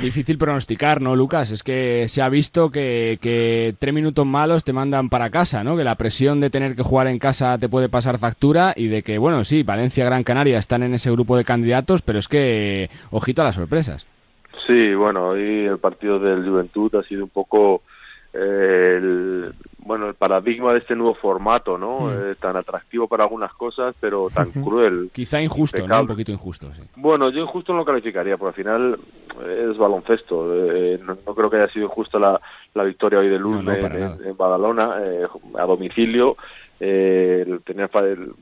[0.00, 1.50] Difícil pronosticar, ¿no, Lucas?
[1.50, 5.76] Es que se ha visto que, que, tres minutos malos te mandan para casa, ¿no?
[5.76, 9.02] Que la presión de tener que jugar en casa te puede pasar factura y de
[9.02, 12.88] que, bueno, sí, Valencia, Gran Canaria están en ese grupo de candidatos, pero es que,
[13.10, 14.06] ojito a las sorpresas.
[14.66, 17.82] Sí, bueno, hoy el partido del Juventud ha sido un poco
[18.34, 22.00] eh, el, bueno, el paradigma de este nuevo formato, ¿no?
[22.00, 22.10] Hmm.
[22.10, 25.10] Eh, tan atractivo para algunas cosas, pero tan cruel.
[25.12, 26.00] Quizá injusto, ¿no?
[26.00, 26.82] Un poquito injusto, sí.
[26.96, 28.98] Bueno, yo injusto no lo calificaría, porque al final
[29.46, 30.52] es baloncesto.
[30.74, 32.40] Eh, no, no, creo que haya sido injusta la,
[32.74, 35.26] la victoria hoy de Luz no, no, en, en, Badalona, eh,
[35.58, 36.36] a domicilio.
[36.80, 37.60] Eh, el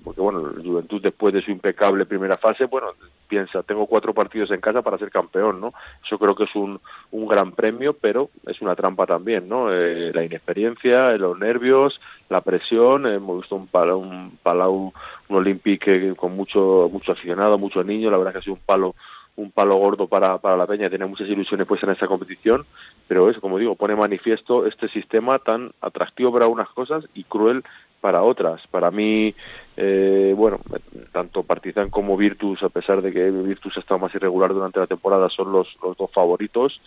[0.02, 2.88] porque bueno el Juventud después de su impecable primera fase bueno
[3.28, 6.80] piensa tengo cuatro partidos en casa para ser campeón no eso creo que es un,
[7.10, 12.40] un gran premio pero es una trampa también no eh, la inexperiencia los nervios la
[12.40, 14.94] presión hemos visto un palau un, palau,
[15.28, 18.94] un Olympique con mucho mucho aficionado muchos niños la verdad que ha sido un palo
[19.36, 22.66] un palo gordo para, para la Peña, tiene muchas ilusiones puestas en esta competición,
[23.08, 27.62] pero eso, como digo, pone manifiesto este sistema tan atractivo para unas cosas y cruel
[28.02, 28.60] para otras.
[28.66, 29.34] Para mí,
[29.76, 30.58] eh, bueno,
[31.12, 34.86] tanto Partizan como Virtus, a pesar de que Virtus ha estado más irregular durante la
[34.86, 36.80] temporada, son los, los dos favoritos,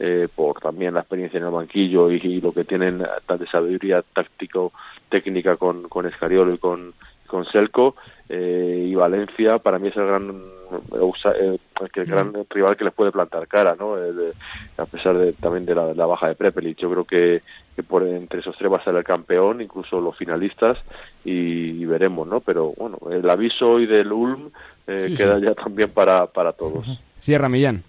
[0.00, 4.72] eh, por también la experiencia en el banquillo y, lo que tienen de sabiduría táctico
[5.08, 6.94] técnica con, con Escariolo y con,
[7.32, 7.96] con Selco
[8.28, 11.58] eh, y Valencia para mí es el gran eh,
[11.94, 14.32] el gran rival que les puede plantar cara no eh, de,
[14.76, 16.78] a pesar de también de la, baja de Prepelic.
[16.78, 17.42] Yo creo que,
[17.74, 20.76] que, por entre esos tres va a ser el campeón incluso los finalistas
[21.24, 24.50] y, y veremos no pero bueno el aviso hoy del Ulm
[24.86, 25.46] eh, sí, queda sí.
[25.46, 26.86] ya también para, para todos.
[27.18, 27.82] Cierra Millán.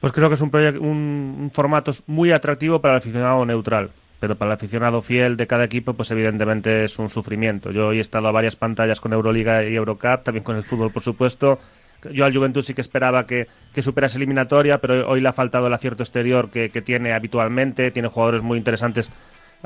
[0.00, 0.50] Pues creo que es un,
[0.80, 3.90] un, un formato muy atractivo para el aficionado neutral
[4.24, 7.70] pero para el aficionado fiel de cada equipo, pues evidentemente es un sufrimiento.
[7.72, 11.02] Yo he estado a varias pantallas con Euroliga y Eurocup, también con el fútbol, por
[11.02, 11.58] supuesto.
[12.10, 15.66] Yo al Juventus sí que esperaba que, que superase eliminatoria, pero hoy le ha faltado
[15.66, 17.90] el acierto exterior que, que tiene habitualmente.
[17.90, 19.10] Tiene jugadores muy interesantes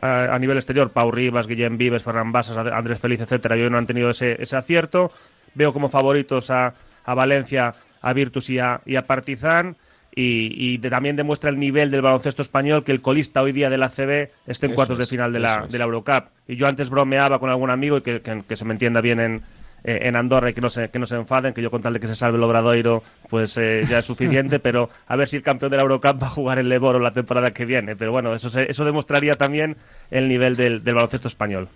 [0.02, 3.56] a, a nivel exterior, Pau Rivas, Guillem Vives, Ferran Basas, Andrés Feliz, etcétera.
[3.56, 5.12] Y hoy no han tenido ese, ese acierto.
[5.54, 9.76] Veo como favoritos a, a Valencia, a Virtus y a, y a Partizan
[10.18, 13.70] y, y de, también demuestra el nivel del baloncesto español que el colista hoy día
[13.70, 16.24] de la CB esté en eso cuartos es, de final de la, de la Eurocup.
[16.48, 19.20] Y yo antes bromeaba con algún amigo y que, que, que se me entienda bien
[19.20, 19.42] en,
[19.84, 21.92] eh, en Andorra y que no, se, que no se enfaden, que yo con tal
[21.92, 25.36] de que se salve el Obradoiro, pues eh, ya es suficiente, pero a ver si
[25.36, 27.94] el campeón de la Eurocup va a jugar en Leboro la temporada que viene.
[27.94, 29.76] Pero bueno, eso, se, eso demostraría también
[30.10, 31.68] el nivel del, del baloncesto español.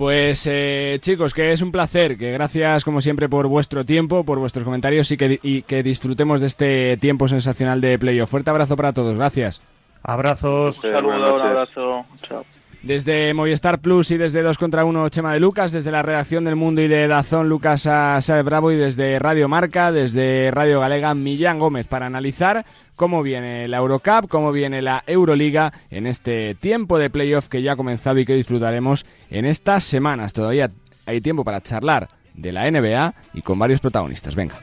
[0.00, 4.38] Pues eh, chicos, que es un placer, que gracias como siempre por vuestro tiempo, por
[4.38, 8.30] vuestros comentarios y que, y que disfrutemos de este tiempo sensacional de playoff.
[8.30, 9.60] Fuerte abrazo para todos, gracias.
[10.02, 10.82] Abrazos.
[10.82, 12.06] Un saludo, un abrazo.
[12.22, 12.46] Chao.
[12.82, 16.56] Desde Movistar Plus y desde 2 contra 1 Chema de Lucas, desde la redacción del
[16.56, 21.58] Mundo y de Dazón Lucas Saez Bravo y desde Radio Marca, desde Radio Galega Millán
[21.58, 22.64] Gómez para analizar
[22.96, 27.72] cómo viene la Eurocup, cómo viene la Euroliga en este tiempo de playoff que ya
[27.72, 30.32] ha comenzado y que disfrutaremos en estas semanas.
[30.32, 30.70] Todavía
[31.04, 34.34] hay tiempo para charlar de la NBA y con varios protagonistas.
[34.34, 34.54] Venga.
[34.54, 34.60] A.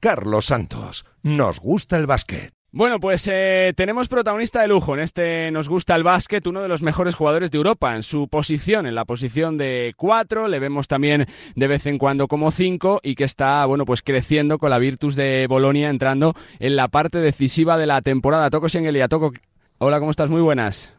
[0.00, 2.52] Carlos Santos, nos gusta el básquet.
[2.72, 6.68] Bueno, pues eh, tenemos protagonista de lujo en este Nos gusta el básquet, uno de
[6.68, 10.86] los mejores jugadores de Europa en su posición, en la posición de cuatro, le vemos
[10.86, 14.78] también de vez en cuando como cinco y que está, bueno, pues creciendo con la
[14.78, 18.50] Virtus de Bolonia entrando en la parte decisiva de la temporada.
[18.50, 19.32] Toco Sengelia, Toco,
[19.78, 20.30] hola, ¿cómo estás?
[20.30, 20.94] Muy buenas.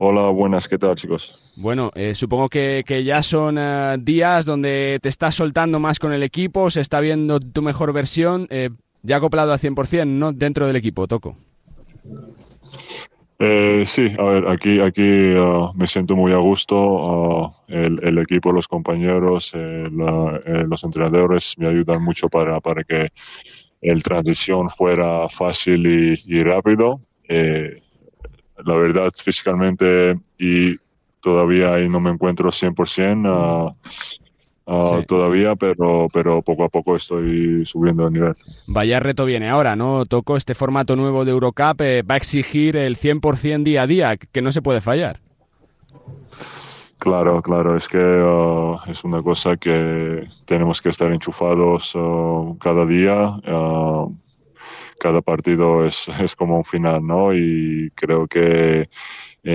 [0.00, 1.54] Hola, buenas, ¿qué tal chicos?
[1.56, 6.12] Bueno, eh, supongo que, que, ya son eh, días donde te estás soltando más con
[6.12, 8.70] el equipo, se está viendo tu mejor versión, eh,
[9.08, 10.32] ya acoplado al 100%, ¿no?
[10.32, 11.36] Dentro del equipo, Toco.
[13.40, 16.76] Eh, sí, a ver, aquí, aquí uh, me siento muy a gusto.
[16.76, 23.08] Uh, el, equipo, los compañeros, eh, eh, los entrenadores me ayudan mucho para, para que
[23.80, 27.00] el transición fuera fácil y, y rápido.
[27.28, 27.80] Eh,
[28.64, 30.76] la verdad, físicamente y
[31.20, 33.70] todavía ahí no me encuentro 100% uh,
[34.68, 35.06] uh, sí.
[35.06, 38.34] todavía, pero, pero poco a poco estoy subiendo el nivel.
[38.66, 40.06] Vaya reto viene ahora, ¿no?
[40.06, 44.16] Toco este formato nuevo de Eurocup, eh, va a exigir el 100% día a día,
[44.16, 45.20] que no se puede fallar.
[46.98, 51.96] Claro, claro, es que uh, es una cosa que tenemos que estar enchufados
[52.60, 53.38] cada día
[54.98, 57.32] cada partido es, es, como un final, ¿no?
[57.32, 58.88] Y creo que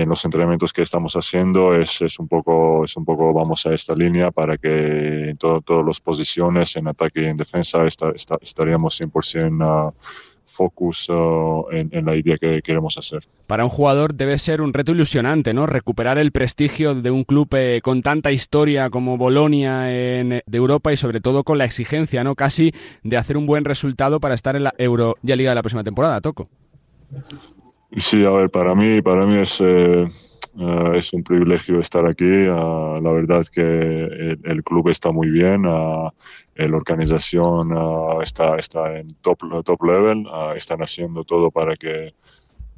[0.02, 3.74] en los entrenamientos que estamos haciendo es, es un poco es un poco vamos a
[3.74, 8.10] esta línea para que en todo, todas las posiciones en ataque y en defensa está,
[8.10, 9.94] está, estaríamos 100% uh,
[10.46, 13.22] focus uh, en, la idea que queremos hacer.
[13.46, 15.66] Para un jugador debe ser un reto ilusionante, ¿no?
[15.66, 20.92] Recuperar el prestigio de un club eh, con tanta historia como Bolonia en, de Europa
[20.92, 22.34] y sobre todo con la exigencia, ¿no?
[22.34, 22.72] Casi
[23.04, 25.84] de hacer un buen resultado para estar en la Euro ya Liga de la próxima
[25.84, 26.48] temporada, Toco.
[27.96, 30.08] Sí, a ver, para mí, para mí es, eh,
[30.54, 32.24] uh, es un privilegio estar aquí.
[32.24, 35.64] Uh, la verdad que el, club está muy bien.
[35.64, 36.10] Uh,
[36.56, 37.70] la organización
[38.22, 40.26] está, está en top, top level.
[40.56, 42.14] están haciendo todo para que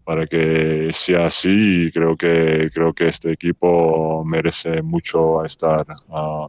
[0.05, 5.85] para que sea así y creo que creo que este equipo merece mucho estar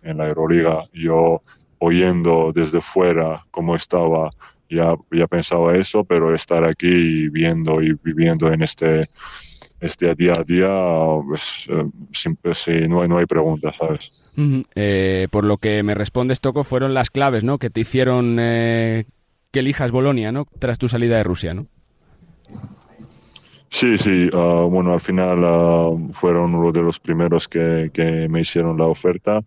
[0.04, 0.84] en la Euroliga.
[0.94, 1.42] Yo
[1.80, 4.30] oyendo desde fuera cómo estaba
[4.70, 9.10] ya, ya pensaba eso, pero estar aquí viendo y viviendo en este,
[9.80, 10.70] este día a día,
[11.28, 14.12] pues, eh, siempre, sí, no, hay, no hay preguntas, ¿sabes?
[14.38, 14.66] Uh -huh.
[14.76, 17.58] eh, por lo que me respondes, Toco, fueron las claves, ¿no?
[17.58, 19.06] Que te hicieron eh,
[19.52, 20.46] que elijas Bolonia, ¿no?
[20.60, 21.68] Tras tu salida de Rusia, ¿no?
[23.70, 28.42] Sí, sí, uh, bueno, al final uh, fueron uno de los primeros que, que me
[28.42, 29.42] hicieron la oferta.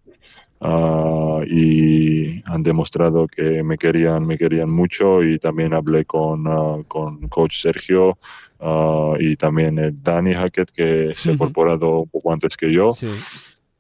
[0.62, 6.84] Uh, y han demostrado que me querían, me querían mucho y también hablé con, uh,
[6.86, 8.18] con coach Sergio
[8.60, 12.92] uh, y también el Danny Hackett que se ha incorporado un poco antes que yo.
[12.92, 13.08] Sí.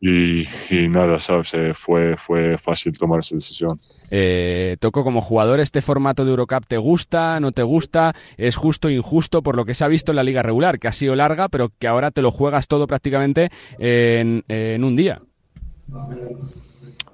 [0.02, 1.52] Y, y, nada, ¿sabes?
[1.74, 3.78] Fue, fue fácil tomar esa decisión.
[4.10, 8.14] Eh, Toco, como jugador, ¿este formato de Eurocup te gusta, no te gusta?
[8.38, 10.92] ¿Es justo injusto por lo que se ha visto en la liga regular, que ha
[10.92, 15.20] sido larga, pero que ahora te lo juegas todo prácticamente en, en un día?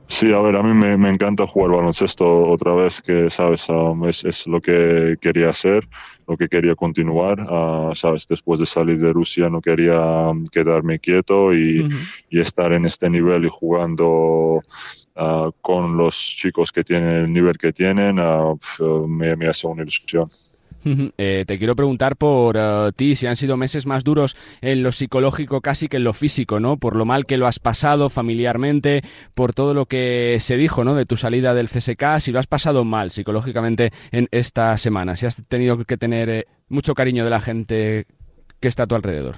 [0.09, 4.09] Sí, a ver, a mí me, me, encanta jugar baloncesto otra vez, que, sabes, um,
[4.09, 5.89] es, es, lo que quería hacer,
[6.29, 11.01] lo que quería continuar, uh, sabes, después de salir de Rusia no quería um, quedarme
[11.01, 12.25] quieto y, uh -huh.
[12.31, 14.63] y, estar en este nivel y jugando
[15.17, 18.17] uh, con los chicos que tienen el nivel que tienen,
[19.09, 20.31] me, me hace una ilusión.
[21.19, 24.93] Eh, te quiero preguntar por uh, ti si han sido meses más duros en lo
[24.93, 26.77] psicológico casi que en lo físico, ¿no?
[26.77, 29.03] Por lo mal que lo has pasado familiarmente,
[29.35, 30.95] por todo lo que se dijo, ¿no?
[30.95, 35.27] De tu salida del CSK, si lo has pasado mal psicológicamente en esta semana, si
[35.27, 38.07] has tenido que tener eh, mucho cariño de la gente
[38.61, 39.37] que está a tu alrededor.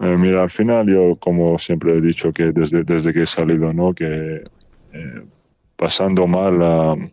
[0.00, 3.72] Eh, mira, al final yo, como siempre he dicho, que desde, desde que he salido,
[3.72, 3.92] ¿no?
[3.92, 4.44] Que
[4.92, 5.22] eh,
[5.76, 6.60] pasando mal...
[6.62, 7.10] Uh,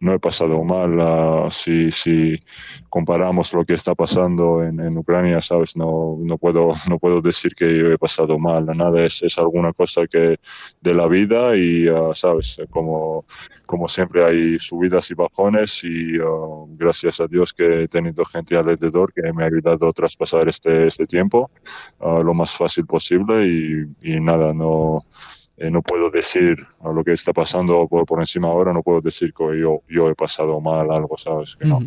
[0.00, 0.98] no he pasado mal.
[0.98, 2.42] Uh, si, si
[2.88, 7.54] comparamos lo que está pasando en, en, Ucrania, sabes, no, no puedo no puedo decir
[7.54, 8.66] que yo he pasado mal.
[8.66, 10.40] Nada es, es alguna cosa que
[10.80, 13.24] de la vida y uh, sabes, como
[13.66, 18.56] como siempre hay subidas y bajones y uh, gracias a Dios que he tenido gente
[18.56, 21.50] alrededor que me ha ayudado a traspasar este este tiempo
[22.00, 25.04] lo más fácil posible y, y nada no
[25.60, 29.32] eh, no puedo decir lo que está pasando por, por encima ahora, no puedo decir
[29.32, 31.54] que yo, yo he pasado mal algo, ¿sabes?
[31.56, 31.80] Que no.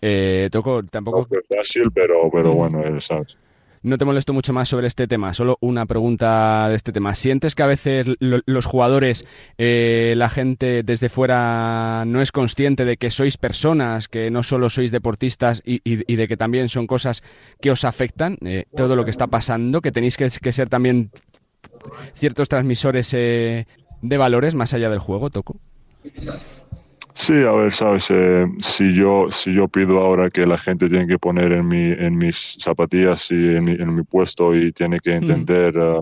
[0.00, 1.20] Eh, Toco, tampoco...
[1.20, 2.58] No fue fácil, pero, pero Ujú.
[2.68, 3.36] bueno, ¿sabes?
[3.82, 7.14] No te molesto mucho más sobre este tema, solo una pregunta de este tema.
[7.14, 9.26] ¿Sientes que a veces lo- los jugadores,
[9.58, 14.70] eh, la gente desde fuera no es consciente de que sois personas, que no solo
[14.70, 17.22] sois deportistas y, y- y de que también son cosas
[17.60, 21.10] que os afectan, eh, todo lo que está pasando, que tenéis que, que ser también
[22.14, 23.66] ciertos transmisores eh,
[24.02, 25.56] de valores más allá del juego, Toco?
[27.16, 31.06] Sí, a ver, sabes, Eh, si yo si yo pido ahora que la gente tiene
[31.06, 34.98] que poner en mi en mis zapatillas y en mi, en mi puesto y tiene
[34.98, 36.00] que entender eh,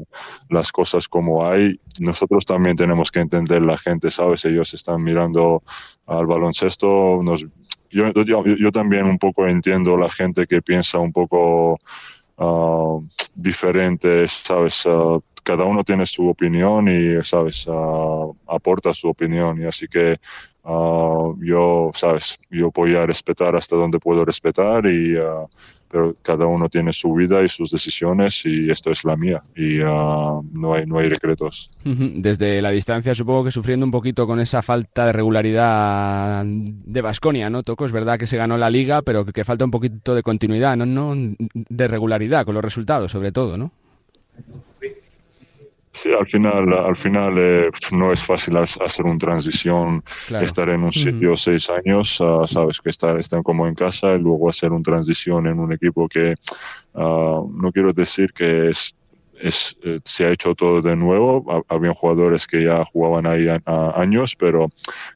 [0.48, 5.62] las cosas como hay, nosotros también tenemos que entender la gente, sabes, ellos están mirando
[6.06, 7.44] al baloncesto, nos
[7.90, 11.78] yo, yo, yo también un poco entiendo la gente que piensa un poco
[12.38, 12.98] ah,
[13.34, 19.64] diferente, sabes, Ah, cada uno tiene su opinión y, sabes, Ah, aporta su opinión y
[19.64, 20.18] así que
[20.64, 25.46] ah, yo, sabes, yo voy a respetar hasta donde puedo respetar y ah,
[25.88, 29.80] pero cada uno tiene su vida y sus decisiones y esto es la mía y
[29.82, 31.70] ah, no hay no hay secretos.
[31.84, 32.10] Ujú.
[32.16, 37.50] Desde la distancia supongo que sufriendo un poquito con esa falta de regularidad de Basconia,
[37.50, 37.62] ¿no?
[37.62, 40.76] Toco, es verdad que se ganó la liga, pero que falta un poquito de continuidad,
[40.76, 40.86] ¿no?
[40.86, 41.14] no
[41.54, 43.72] de regularidad con los resultados, sobre todo, ¿no?
[45.94, 50.44] Sí, al final, al final eh, no es fácil hacer una transición, Claro.
[50.46, 54.18] estar en un sitio seis años, ah, sabes que estar, estar como en casa y
[54.18, 56.34] luego hacer una transición en un equipo que
[56.94, 58.94] ah, no quiero decir que es,
[59.42, 63.46] es, eh, se ha hecho todo de nuevo, ha- habían jugadores que ya jugaban ahí
[63.66, 64.68] años, pero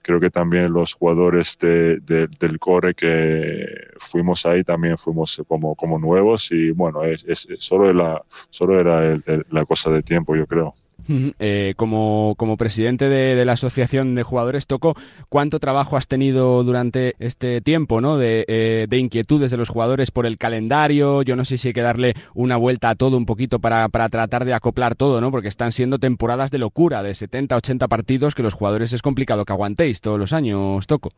[0.02, 3.64] creo que también los jugadores de, de- del core que
[3.98, 9.04] fuimos ahí también fuimos como, como nuevos y bueno, es, es- solo era, solo era
[9.06, 10.74] el- la cosa de tiempo, yo creo.
[11.08, 14.96] Eh, como, como presidente de, de la Asociación de Jugadores, Toco,
[15.28, 18.16] ¿cuánto trabajo has tenido durante este tiempo, ¿no?
[18.16, 21.22] De, eh, de inquietudes de los jugadores por el calendario.
[21.22, 24.08] Yo no sé si hay que darle una vuelta a todo un poquito para, para
[24.08, 25.30] tratar de acoplar todo, ¿no?
[25.30, 29.44] Porque están siendo temporadas de locura, de 70, 80 partidos que los jugadores es complicado
[29.44, 31.10] que aguantéis todos los años, Toco.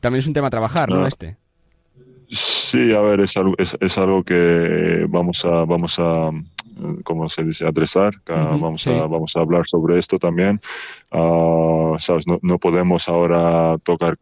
[0.00, 1.00] También es un tema a trabajar, ¿no?
[1.00, 1.06] No.
[1.06, 1.36] Este.
[2.30, 6.30] Sí, a ver, es algo, es, es algo que vamos a, vamos a,
[7.04, 7.66] ¿cómo se dice?
[7.66, 8.14] Adresar.
[8.28, 8.90] Ujú, vamos, sí.
[8.90, 10.60] a, vamos a hablar sobre esto también.
[11.10, 12.26] Ah, ¿sabes?
[12.26, 14.18] No, no podemos ahora tocar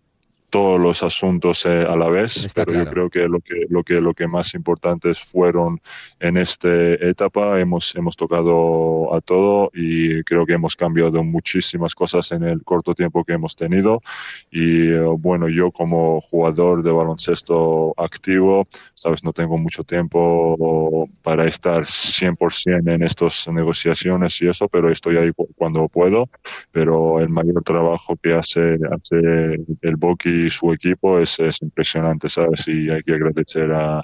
[0.52, 2.92] todos los asuntos eh, a la vez, Está pero yo claro.
[2.94, 5.80] creo que lo que lo que lo que más importantes fueron
[6.20, 6.68] en esta
[7.12, 12.62] etapa hemos hemos tocado a todo y creo que hemos cambiado muchísimas cosas en el
[12.64, 14.02] corto tiempo que hemos tenido
[14.50, 21.46] y eh, bueno yo como jugador de baloncesto activo sabes no tengo mucho tiempo para
[21.46, 26.28] estar 100% en estas negociaciones y eso pero estoy ahí cu- cuando puedo
[26.72, 32.28] pero el mayor trabajo que hace, hace el Boki y su equipo es, es impresionante,
[32.28, 32.66] ¿sabes?
[32.68, 34.00] Y hay que agradecer a,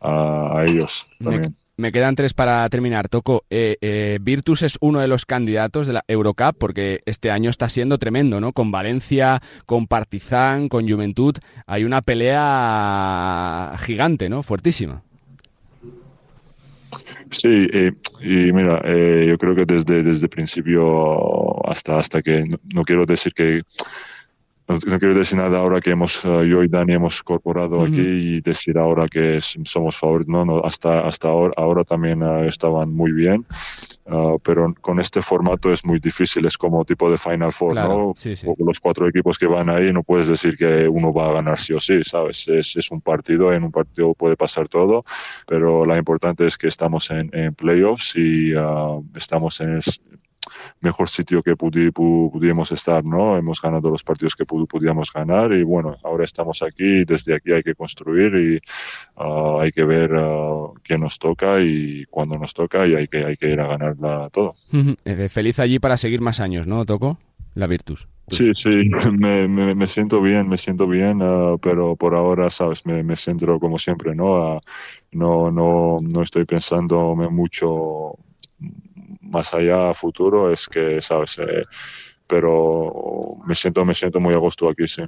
[0.00, 1.54] a, a ellos también.
[1.76, 3.08] me quedan tres para terminar.
[3.08, 7.50] Toco, eh, eh, Virtus es uno de los candidatos de la Eurocup porque este año
[7.50, 8.52] está siendo tremendo, ¿no?
[8.52, 11.36] Con Valencia, con Partizan, con Juventud.
[11.66, 14.42] Hay una pelea gigante, ¿no?
[14.42, 15.02] Fuertísima.
[17.30, 22.42] Sí, eh, y mira, eh, yo creo que desde desde el principio hasta hasta que
[22.44, 23.62] no, no quiero decir que
[24.68, 28.00] no, no quiero decir nada ahora que hemos eh, yo y Dani hemos incorporado aquí
[28.00, 30.30] y decir ahora que somos favoritos.
[30.32, 33.46] No, no, hasta hasta ahora, ahora también eh, estaban muy bien,
[34.06, 36.44] ah, pero con este formato es muy difícil.
[36.46, 38.12] Es como tipo de Final Four, Claro, ¿no?
[38.16, 38.46] sí, sí.
[38.46, 41.58] O- Los cuatro equipos que van ahí no puedes decir que uno va a ganar
[41.58, 42.46] sí o sí, ¿sabes?
[42.48, 45.04] Es, es un partido, en un partido puede pasar todo,
[45.46, 48.52] pero lo importante es que estamos en, en playoffs y
[49.16, 49.82] estamos en el
[50.80, 52.30] mejor sitio que pudi- pu-
[52.72, 53.36] estar, ¿no?
[53.36, 57.34] Hemos ganado los partidos que pu- podíamos ganar y bueno, ahora estamos aquí y desde
[57.34, 58.60] aquí hay que construir y
[59.16, 63.24] ah, hay que ver ah, quién nos toca y cuándo nos toca y hay que,
[63.24, 64.54] hay que ir a ganarla todo.
[65.04, 67.18] Eh, feliz allí para seguir más años, ¿no, Toco?
[67.54, 68.06] La Virtus.
[68.30, 68.68] Sí, sí,
[69.18, 73.16] me, me, me siento bien, me siento bien, ah, pero por ahora, sabes, me, me
[73.16, 74.60] centro como siempre, ¿no?
[75.12, 78.12] No, no, no estoy pensando mucho
[79.28, 81.64] más allá a futuro, es que, sabes, Eh,
[82.28, 85.02] pero me siento, me siento muy a gusto aquí, sí.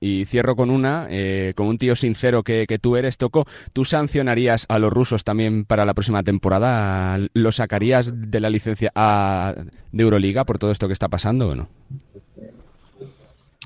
[0.00, 3.84] Y cierro con una, eh, como un tío sincero que, que tú eres, Toco, ¿tú
[3.84, 7.18] sancionarías a los rusos también para la próxima temporada?
[7.34, 9.54] ¿Lo sacarías de la licencia A
[9.92, 11.68] de Euroliga por todo esto que está pasando o no?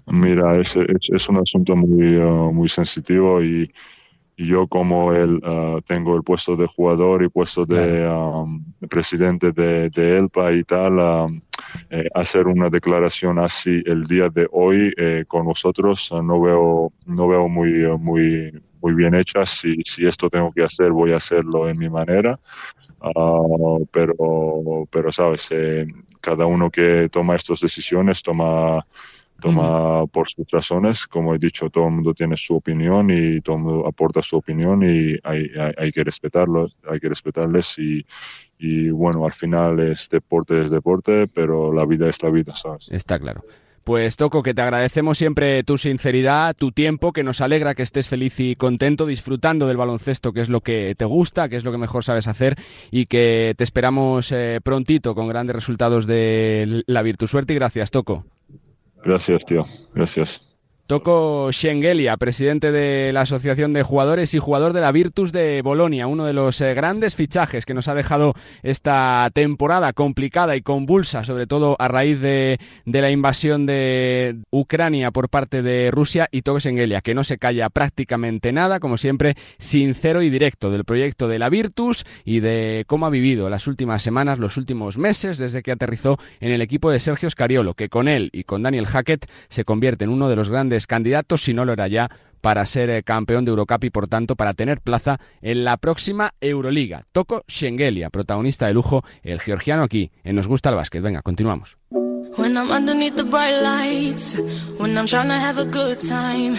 [0.07, 3.73] Mira, es, es, es un asunto muy, uh, muy sensitivo y,
[4.41, 9.53] y yo como el, uh, tengo el puesto de jugador y puesto de um, presidente
[9.53, 11.43] de, de ELPA y tal, um,
[11.91, 17.29] eh, hacer una declaración así el día de hoy eh, con vosotros no veo no
[17.29, 19.45] veo muy muy muy bien hecha.
[19.45, 22.41] Si, si esto tengo que hacer voy a hacerlo en mi manera.
[23.03, 25.87] Ah, pero pero sabes eh,
[26.23, 28.87] cada uno que toma estas decisiones toma
[29.41, 31.07] toma por sus razones.
[31.07, 34.37] Como he dicho, todo el mundo tiene su opinión y todo el mundo aporta su
[34.37, 38.05] opinión y hay, hay, hay que respetarlo, hay que respetarles y,
[38.59, 42.89] y bueno, al final es deporte es deporte, pero la vida es la vida, ¿sabes?
[42.91, 43.43] Está claro.
[43.85, 48.11] Pues Toco, que te agradecemos siempre tu sinceridad, tu tiempo, que nos alegra que estés
[48.11, 51.73] feliz y contento, disfrutando del baloncesto, que es lo que te gusta, que es lo
[51.73, 52.57] que mejor sabes hacer,
[52.91, 57.27] y que te esperamos eh, prontito con grandes resultados de la Virtu.
[57.27, 58.27] Suerte y gracias, Toco.
[59.03, 59.65] Gracias, tío.
[59.95, 60.50] Gracias.
[60.91, 66.09] Toco Schengelia, presidente de la Asociación de Jugadores y jugador de la Virtus de Bolonia,
[66.09, 68.35] uno de los eh, grandes fichajes que nos ha dejado
[68.65, 75.13] esta temporada complicada y convulsa, sobre todo a raíz de, de la invasión de Ucrania
[75.13, 79.37] por parte de Rusia y Toco Schengelia, que no se calla prácticamente nada, como siempre,
[79.61, 84.03] sincero y directo del proyecto de la Virtus y de cómo ha vivido las últimas
[84.03, 88.09] semanas, los últimos meses, desde que aterrizó en el equipo de Sergio Scariolo, que con
[88.09, 91.65] él y con Daniel Hackett se convierte en uno de los grandes candidatos, si no
[91.65, 92.11] lo era ya,
[92.41, 96.33] para ser eh, campeón de Eurocup y por tanto para tener plaza en la próxima
[96.41, 97.05] Euroliga.
[97.13, 101.03] Toco Schengelia, protagonista de lujo, el georgiano aquí, en Nos Gusta el Básquet.
[101.03, 101.77] Venga, continuamos.
[102.37, 104.37] When I'm underneath the bright lights,
[104.79, 106.57] when I'm trying to have a good time.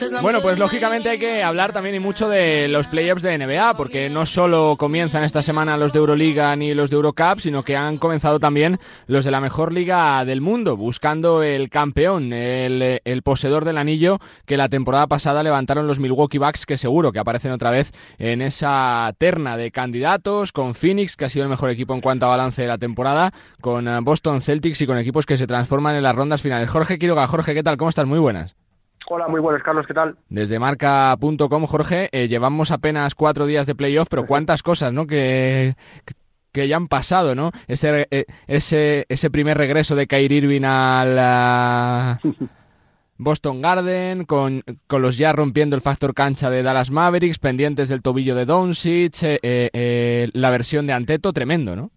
[0.00, 3.36] 'cause I'm Bueno, pues lógicamente hay que hablar también y mucho de los playoffs de
[3.36, 7.62] NBA, porque no solo comienzan esta semana los de Euroliga ni los de Eurocup, sino
[7.62, 13.02] que han comenzado también los de la mejor liga del mundo, buscando el campeón, el,
[13.04, 17.18] el poseedor del anillo que la temporada pasada levantaron los Milwaukee Bucks, que seguro que
[17.18, 21.68] aparecen otra vez en esa terna de candidatos, con Phoenix, que ha sido el mejor
[21.68, 25.26] equipo en cuanto a balance de la temporada, con eh, Boston Celtics y con equipos
[25.26, 26.70] que se transforman en las rondas finales.
[26.70, 27.76] Jorge Quiroga, Jorge, ¿qué tal?
[27.76, 28.06] ¿Cómo estás?
[28.06, 28.54] Muy buenas.
[29.08, 30.16] Hola, muy buenas, Carlos, ¿qué tal?
[30.28, 35.06] Desde marca.com, Jorge, eh, llevamos apenas cuatro días de playoff, pero cuántas cosas, ¿no?
[35.06, 35.74] Que,
[36.52, 37.50] que ya han pasado, ¿no?
[37.66, 42.20] Ese, eh, ese, ese primer regreso de Kyrie Irving al
[43.18, 48.02] Boston Garden, con, con los ya rompiendo el factor cancha de Dallas Mavericks, pendientes del
[48.02, 51.90] tobillo de Doncic, eh, la versión de Anteto, tremendo, ¿no?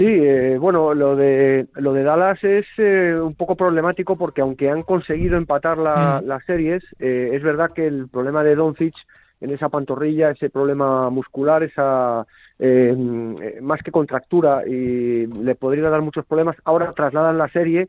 [0.00, 4.70] Sí, eh, bueno, lo de lo de Dallas es eh, un poco problemático porque aunque
[4.70, 8.94] han conseguido empatar la- las series, eh, es verdad que el problema de Doncic
[9.42, 12.26] en esa pantorrilla, ese problema muscular, esa
[12.58, 16.56] eh, mm, más que contractura y le podría dar muchos problemas.
[16.64, 17.88] Ahora trasladan la serie.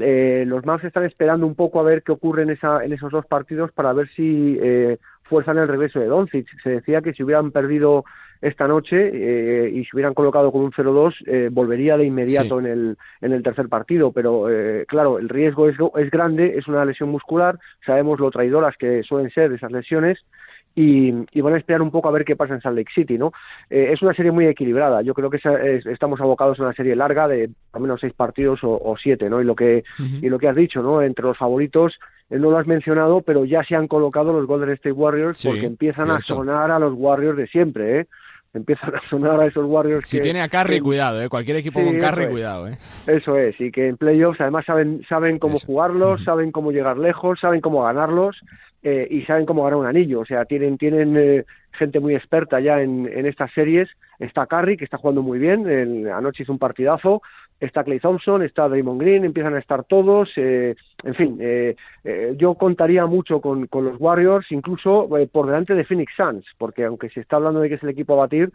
[0.00, 3.12] eh, los Mavs están esperando un poco a ver qué ocurre en, esa, en esos
[3.12, 6.46] dos partidos para ver si eh, fuerzan el regreso de Doncic.
[6.62, 8.04] Se decía que si hubieran perdido
[8.42, 12.66] esta noche eh, y se hubieran colocado con un 0-2, eh, volvería de inmediato en,
[12.66, 14.12] el, en el tercer partido.
[14.12, 18.76] Pero eh, claro, el riesgo es, es grande, es una lesión muscular, sabemos lo traidoras
[18.76, 20.18] que suelen ser esas lesiones.
[20.74, 23.18] Y, y van a esperar un poco a ver qué pasa en Salt Lake City,
[23.18, 23.32] ¿no?
[23.68, 25.02] Eh, es una serie muy equilibrada.
[25.02, 28.64] Yo creo que es- estamos abocados a una serie larga de al menos seis partidos
[28.64, 29.42] o, o siete, ¿no?
[29.42, 29.84] Y lo que
[30.24, 31.02] y lo que has dicho, ¿no?
[31.02, 31.98] Entre los favoritos,
[32.30, 35.48] eh, no lo has mencionado, pero ya se han colocado los Golden State Warriors Sí,
[35.48, 38.06] porque empiezan a sonar a los Warriors de siempre, ¿eh?
[38.54, 41.28] Empiezan a sonar a esos Warriors Si que- tiene a Curry, que- cuidado, ¿eh?
[41.30, 42.30] Cualquier equipo Sí, con Curry, es.
[42.30, 42.76] cuidado, ¿eh?
[43.06, 47.40] Eso es, y que en playoffs además saben, saben cómo jugarlos, saben cómo llegar lejos,
[47.40, 48.38] saben cómo ganarlos
[48.82, 50.20] eh, y saben cómo ganar un anillo.
[50.20, 53.88] O sea, tienen, tienen eh, gente muy experta ya en, en estas series.
[54.18, 57.22] Está Curry, que está jugando muy bien, el- anoche hizo un partidazo.
[57.62, 60.30] Está Clay Thompson, está Draymond Green, empiezan a estar todos.
[60.36, 60.74] eh,
[61.04, 65.84] en fin, eh, eh, yo contaría mucho con, los Warriors, incluso eh, por delante de
[65.84, 68.52] Phoenix Suns, porque aunque se está hablando de que es el equipo a batir,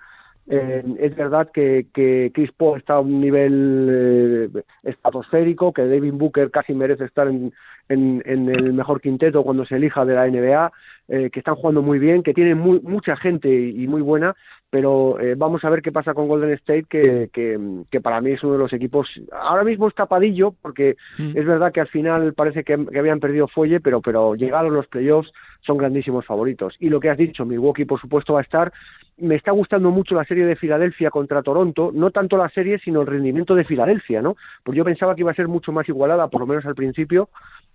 [0.49, 6.13] eh, es verdad que, que Chris Paul está a un nivel eh, estratosférico, que David
[6.13, 7.53] Booker casi merece estar en
[7.89, 10.71] el mejor quinteto cuando se elija de la NBA,
[11.07, 14.35] eh, que están jugando muy bien, que tienen muy, mucha gente y, y muy buena,
[14.69, 17.57] pero eh, vamos a ver qué pasa con Golden State, que, que,
[17.89, 21.71] que para mí es uno de los equipos, ahora mismo es tapadillo, porque es verdad
[21.71, 25.31] que al final parece que, que habían perdido fuelle, pero, pero llegados los playoffs
[25.61, 26.75] son grandísimos favoritos.
[26.79, 28.73] Y lo que has dicho, Milwaukee por supuesto va a estar.
[29.17, 33.01] Me está gustando mucho la serie de Filadelfia contra Toronto, no tanto la serie, sino
[33.01, 34.35] el rendimiento de Filadelfia, ¿no?
[34.63, 37.29] Porque yo pensaba que iba a ser mucho más igualada, por lo menos al principio,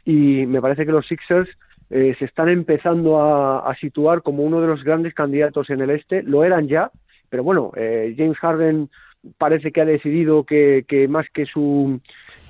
[0.04, 1.48] y me parece que los Sixers
[1.92, 6.22] eh, se están empezando a, situar como uno de los grandes candidatos en el este,
[6.22, 6.90] lo eran ya,
[7.28, 8.88] pero bueno, eh, James Harden
[9.38, 12.00] parece que ha decidido que, que más que su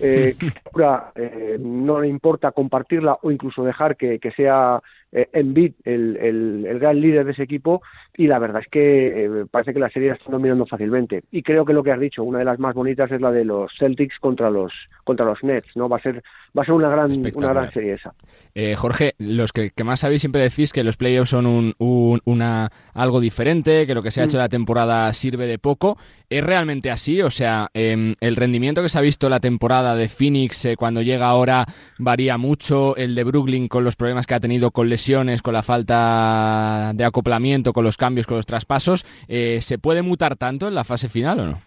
[0.00, 0.34] eh,
[1.16, 4.80] eh, no le importa compartirla o incluso dejar que, que sea
[5.14, 7.82] eh, Embiid el, el, el, gran líder de ese equipo
[8.16, 11.24] y la verdad es que eh, parece que la serie la está dominando fácilmente.
[11.30, 13.44] Y creo que lo que has dicho una de las más bonitas es la de
[13.44, 14.72] los Celtics contra los
[15.04, 16.22] contra los Nets no va a ser
[16.56, 18.14] va a ser una gran una gran serie esa.
[18.54, 22.20] Eh, Jorge los que, que, más sabéis siempre decís que los playoffs son un, un,
[22.24, 24.40] una algo diferente que lo que se ha hecho mm.
[24.40, 25.98] la temporada sirve de poco
[26.38, 30.08] es realmente así o sea eh, el rendimiento que se ha visto la temporada de
[30.08, 31.66] Phoenix eh, cuando llega ahora
[31.98, 35.62] varía mucho el de Brooklyn con los problemas que ha tenido con lesiones con la
[35.62, 40.74] falta de acoplamiento, con los cambios, con los traspasos, eh, ¿se puede mutar tanto en
[40.74, 41.62] la fase final o no?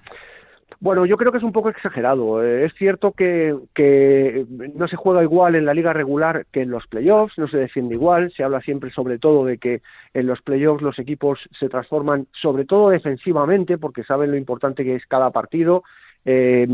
[0.79, 2.43] Bueno, yo creo que es un poco exagerado.
[2.43, 3.55] Eh, es cierto que,
[4.75, 7.95] no se juega igual en la liga regular que en los playoffs, no se defiende
[7.95, 8.31] igual.
[8.35, 9.81] Se habla siempre sobre todo de que
[10.13, 14.95] en los playoffs los equipos se transforman sobre todo defensivamente porque saben lo importante que
[14.95, 15.83] es cada partido.
[16.25, 16.67] Eh,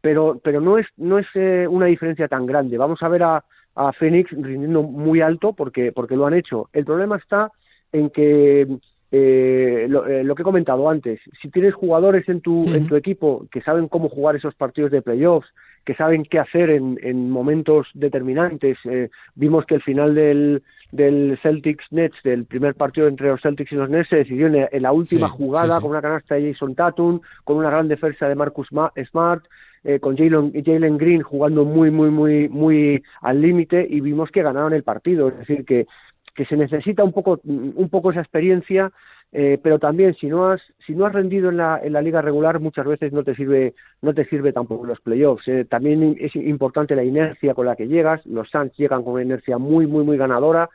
[0.00, 2.78] pero, pero no es, no es eh, una diferencia tan grande.
[2.78, 3.44] Vamos a ver a,
[3.74, 6.68] a Phoenix rindiendo muy alto porque, porque lo han hecho.
[6.72, 7.50] El problema está
[7.92, 8.66] en que
[9.12, 12.94] eh, lo, eh, lo, que he comentado antes, si tienes jugadores en tu, en tu
[12.94, 15.48] equipo que saben cómo jugar esos partidos de playoffs,
[15.84, 20.62] que saben qué hacer en, en momentos determinantes, eh, vimos que el final del,
[20.92, 24.68] del Celtics Nets, del primer partido entre los Celtics y los Nets, se decidió en,
[24.70, 27.88] en la última sí, jugada sí, con una canasta de Jason Tatum, con una gran
[27.88, 29.44] defensa de Marcus Smart,
[29.82, 34.74] eh, con Jalen Green jugando muy, muy, muy, muy al límite y vimos que ganaron
[34.74, 35.28] el partido.
[35.28, 35.86] Es decir, que,
[36.34, 38.92] que se necesita un poco, un poco esa experiencia,
[39.32, 42.20] eh, pero también si no has, si no has rendido en la, en la liga
[42.20, 45.46] regular, muchas veces no te sirve, no te sirve tampoco los playoffs.
[45.48, 45.64] Eh.
[45.64, 48.24] También es importante la inercia con la que llegas.
[48.26, 50.68] Los Suns llegan con una inercia muy, muy, muy ganadora.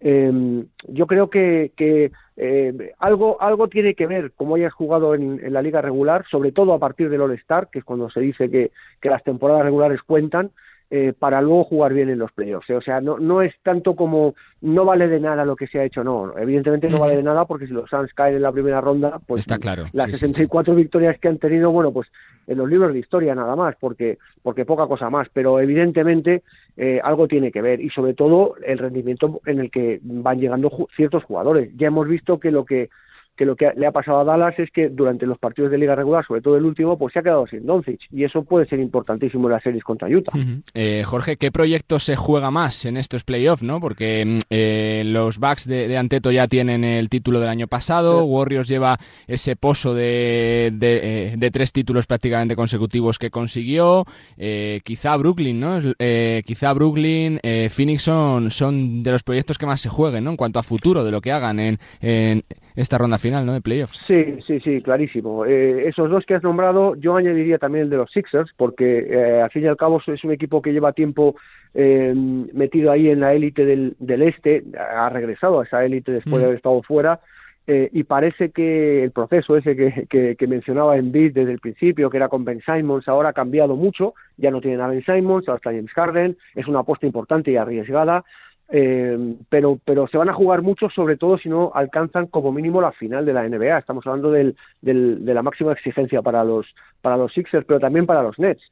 [0.00, 5.44] Eh, yo creo que, que eh, algo, algo tiene que ver cómo hayas jugado en,
[5.44, 8.48] en, la liga regular, sobre todo a partir del All-Star, que es cuando se dice
[8.48, 8.70] que,
[9.00, 10.52] que las temporadas regulares cuentan,
[10.90, 12.70] eh, para luego jugar bien en los playoffs.
[12.70, 12.74] ¿eh?
[12.74, 15.84] O sea, no, no es tanto como no vale de nada lo que se ha
[15.84, 16.36] hecho, no.
[16.38, 19.40] Evidentemente no vale de nada porque si los Suns caen en la primera ronda, pues
[19.40, 19.86] Está claro.
[19.92, 20.80] las sí, 64 sí.
[20.80, 22.08] victorias que han tenido, bueno, pues
[22.46, 25.28] en los libros de historia nada más, porque, porque poca cosa más.
[25.32, 26.42] Pero evidentemente
[26.76, 30.70] eh, algo tiene que ver y sobre todo el rendimiento en el que van llegando
[30.70, 31.70] ju ciertos jugadores.
[31.76, 32.88] Ya hemos visto que lo que
[33.38, 35.94] que lo que le ha pasado a Dallas es que durante los partidos de liga
[35.94, 38.80] regular, sobre todo el último, pues se ha quedado sin Doncic y eso puede ser
[38.80, 40.32] importantísimo en las series contra Utah.
[40.34, 40.62] Uh -huh.
[40.74, 43.80] eh, Jorge, ¿qué proyecto se juega más en estos playoffs, no?
[43.80, 48.26] Porque eh, los Bucks de, de, Anteto ya tienen el título del año pasado, sí.
[48.26, 54.04] Warriors lleva ese pozo de, de, eh, de, tres títulos prácticamente consecutivos que consiguió,
[54.36, 55.80] eh, quizá Brooklyn, ¿no?
[55.98, 57.40] Eh, quizá Brooklyn,
[57.70, 60.30] Phoenix son, son de los proyectos que más se jueguen, ¿no?
[60.30, 62.42] En cuanto a futuro de lo que hagan en, en
[62.74, 63.52] esta ronda final, ¿no?
[63.52, 63.98] De playoffs.
[64.06, 65.44] Sí, sí, sí, clarísimo.
[65.44, 69.42] Eh, esos dos que has nombrado, yo añadiría también el de los Sixers, porque eh,
[69.42, 71.36] al fin y al cabo es un equipo que lleva tiempo
[71.74, 76.36] eh, metido ahí en la élite del, del, este, ha regresado a esa élite después
[76.36, 76.38] mm.
[76.38, 77.20] de haber estado fuera.
[77.70, 81.58] Eh, y parece que el proceso ese que, que, que mencionaba en Beat desde el
[81.58, 85.04] principio, que era con Ben Simons, ahora ha cambiado mucho, ya no tienen a Ben
[85.04, 88.24] Simons, ahora está James Harden, es una apuesta importante y arriesgada,
[88.70, 92.80] eh, pero, pero se van a jugar mucho, sobre todo si no alcanzan como mínimo
[92.80, 93.78] la final de la NBA.
[93.78, 96.66] Estamos hablando del, del, de la máxima exigencia para los,
[97.00, 98.62] para los Sixers, pero también para los Nets.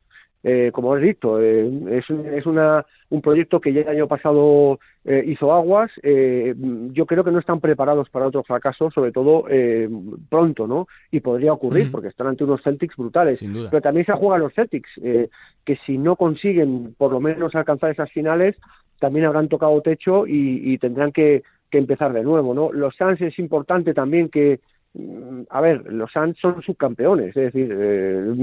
[0.49, 4.79] Eh, como has dicho, eh, es, es una, un proyecto que ya el año pasado
[5.05, 5.91] eh, hizo aguas.
[6.05, 6.55] Eh,
[6.93, 9.89] yo creo que no están preparados para otro fracaso, sobre todo eh,
[10.29, 10.87] pronto, ¿no?
[11.11, 11.91] Y podría ocurrir, uh -huh.
[11.91, 13.45] porque están ante unos Celtics brutales.
[13.71, 15.31] Pero también se juegan los Celtics, eh,
[15.65, 18.57] que si no consiguen por lo menos alcanzar esas finales,
[18.99, 22.73] también habrán tocado techo y, y tendrán que, que, empezar de nuevo, ¿no?
[22.73, 24.61] Los Suns es importante también que,
[24.95, 28.35] mm, a ver, los Suns son subcampeones, es decir, eh,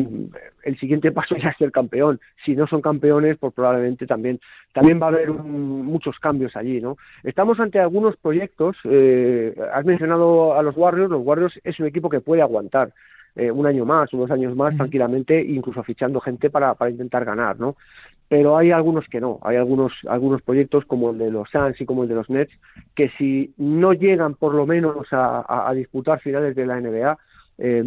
[0.64, 2.20] el siguiente paso ya es ser campeón.
[2.46, 4.40] Si no son campeones, pues probablemente también
[4.74, 6.98] también va a haber un, muchos cambios allí, ¿no?
[7.24, 8.78] Estamos ante algunos proyectos.
[8.86, 11.12] Eh, has mencionado a los Warriors.
[11.12, 12.94] Los Warriors es un equipo que puede aguantar
[13.36, 17.60] eh, un año más, unos años más, tranquilamente, incluso fichando gente para, para intentar ganar,
[17.60, 17.76] ¿no?
[18.34, 21.86] Pero hay algunos que no, hay algunos, algunos proyectos como el de los Suns y
[21.86, 22.52] como el de los Nets
[22.96, 27.16] que si no llegan por lo menos a, disputar finales de la NBA
[27.60, 27.84] eh,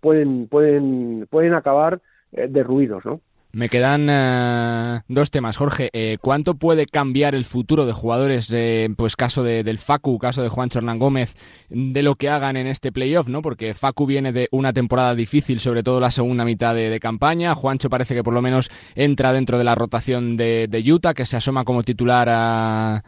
[0.00, 2.00] pueden, pueden, pueden acabar
[2.32, 3.20] eh, derruidos, ¿no?
[3.52, 5.90] Me quedan uh, dos temas, Jorge.
[5.92, 10.40] Eh, ¿Cuánto puede cambiar el futuro de jugadores, eh, pues caso de, del Facu, caso
[10.42, 11.34] de Juan Hernán Gómez,
[11.68, 13.42] de lo que hagan en este playoff, ¿no?
[13.42, 17.56] Porque Facu viene de una temporada difícil, sobre todo la segunda mitad de, de campaña.
[17.56, 21.26] Juancho parece que por lo menos entra dentro de la rotación de, de Utah, que
[21.26, 23.02] se asoma como titular a...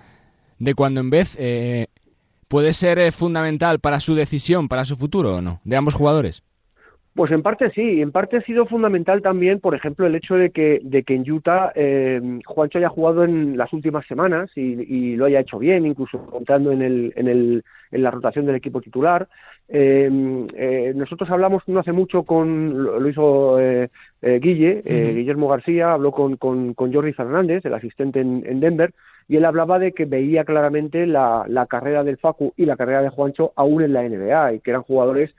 [0.59, 1.37] de cuando en vez.
[1.39, 1.87] Eh,
[2.49, 5.61] ¿Puede ser fundamental para su decisión, para su futuro o no?
[5.65, 6.43] De ambos jugadores.
[7.15, 10.49] Pues en parte sí, en parte ha sido fundamental también, por ejemplo, el hecho de
[10.49, 15.27] que, de que en Utah eh, Juancho haya jugado en las últimas semanas y, lo
[15.27, 19.29] haya hecho bien, incluso contando en, el, en, el, en la rotación del equipo titular.
[19.69, 20.11] Eh,
[20.55, 23.91] eh, nosotros hablamos no hace mucho con, lo, hizo eh,
[24.23, 28.95] eh, Guille, Guillermo García, habló con, con, con Jordi Fernández, el asistente en, en, Denver,
[29.29, 33.03] y él hablaba de que veía claramente la, la carrera del Facu y la carrera
[33.03, 35.35] de Juancho aún en la NBA y que eran jugadores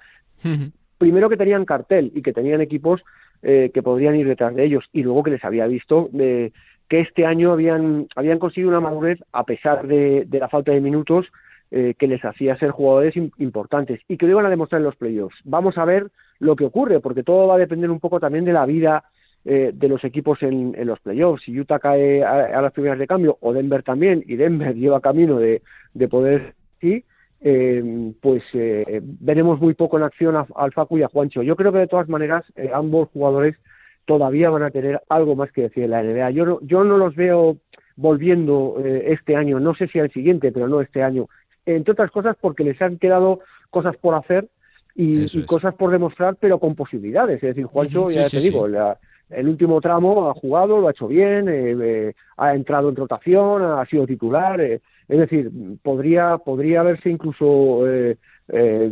[1.04, 3.04] primero que tenían cartel y que tenían equipos
[3.42, 7.26] eh, que podrían ir detrás de ellos y luego que les había visto que este
[7.26, 11.26] año habían, habían conseguido una madurez a pesar de, la falta de minutos
[11.72, 14.96] eh, que les hacía ser jugadores importantes y que lo iban a demostrar en los
[14.96, 15.36] playoffs.
[15.44, 16.10] Vamos a ver
[16.40, 19.04] lo que ocurre porque todo va a depender un poco también de la vida
[19.44, 21.44] eh, de los equipos en, los playoffs.
[21.44, 25.38] Si Utah cae a, las primeras de cambio o Denver también y Denver lleva camino
[25.38, 25.64] de,
[25.94, 27.04] de poder sí,
[27.46, 31.44] eh, pues eh, veremos muy poco en acción a, al Facu y a Juancho.
[31.44, 33.58] Yo creo que de todas maneras eh, ambos jugadores
[34.06, 36.32] todavía van a tener algo más que decir en la NBA.
[36.32, 37.58] Yo no, yo no los veo
[37.98, 41.28] volviendo eh, este año, no sé si al siguiente, pero no este año.
[41.66, 44.48] Entre otras cosas porque les han quedado cosas por hacer
[44.96, 47.36] y, cosas por demostrar, pero con posibilidades.
[47.36, 52.14] Es decir, Juancho, ya te digo, el último tramo ha jugado, lo ha hecho bien,
[52.38, 54.62] ha entrado en rotación, ha sido titular.
[55.08, 55.52] Es decir,
[55.82, 58.18] podría, podría verse incluso, eh,
[58.50, 58.90] eh,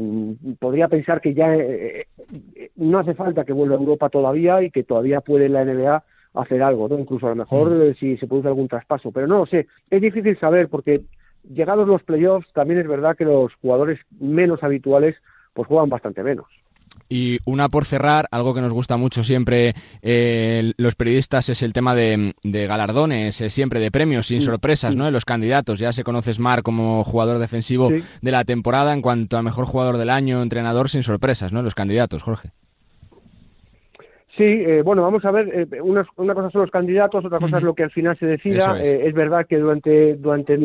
[0.59, 2.07] podría pensar que ya eh,
[2.75, 6.63] no hace falta que vuelva a Europa todavía y que todavía puede la NBA hacer
[6.63, 6.99] algo, ¿no?
[6.99, 7.95] Incluso a lo mejor mm.
[7.95, 9.67] si se produce algún traspaso, pero no lo sé.
[9.89, 11.01] Es difícil saber porque
[11.49, 15.15] llegados los playoffs también es verdad que los jugadores menos habituales
[15.53, 16.47] pues juegan bastante menos.
[17.11, 21.73] Y una por cerrar, algo que nos gusta mucho siempre eh, los periodistas es el
[21.73, 25.07] tema de, galardones, eh, siempre de premios, sin sorpresas, ¿no?
[25.07, 25.77] En los candidatos.
[25.77, 29.97] Ya se conoce Smart como jugador defensivo de la temporada en cuanto a mejor jugador
[29.97, 31.61] del año, entrenador, sin sorpresas, ¿no?
[31.61, 32.51] Los candidatos, Jorge.
[34.37, 37.63] Sí, eh, bueno, vamos a ver, una, una, cosa son los candidatos, otra cosa es
[37.63, 38.79] lo que al final se decida.
[38.79, 39.13] Es.
[39.13, 40.57] verdad que durante, durante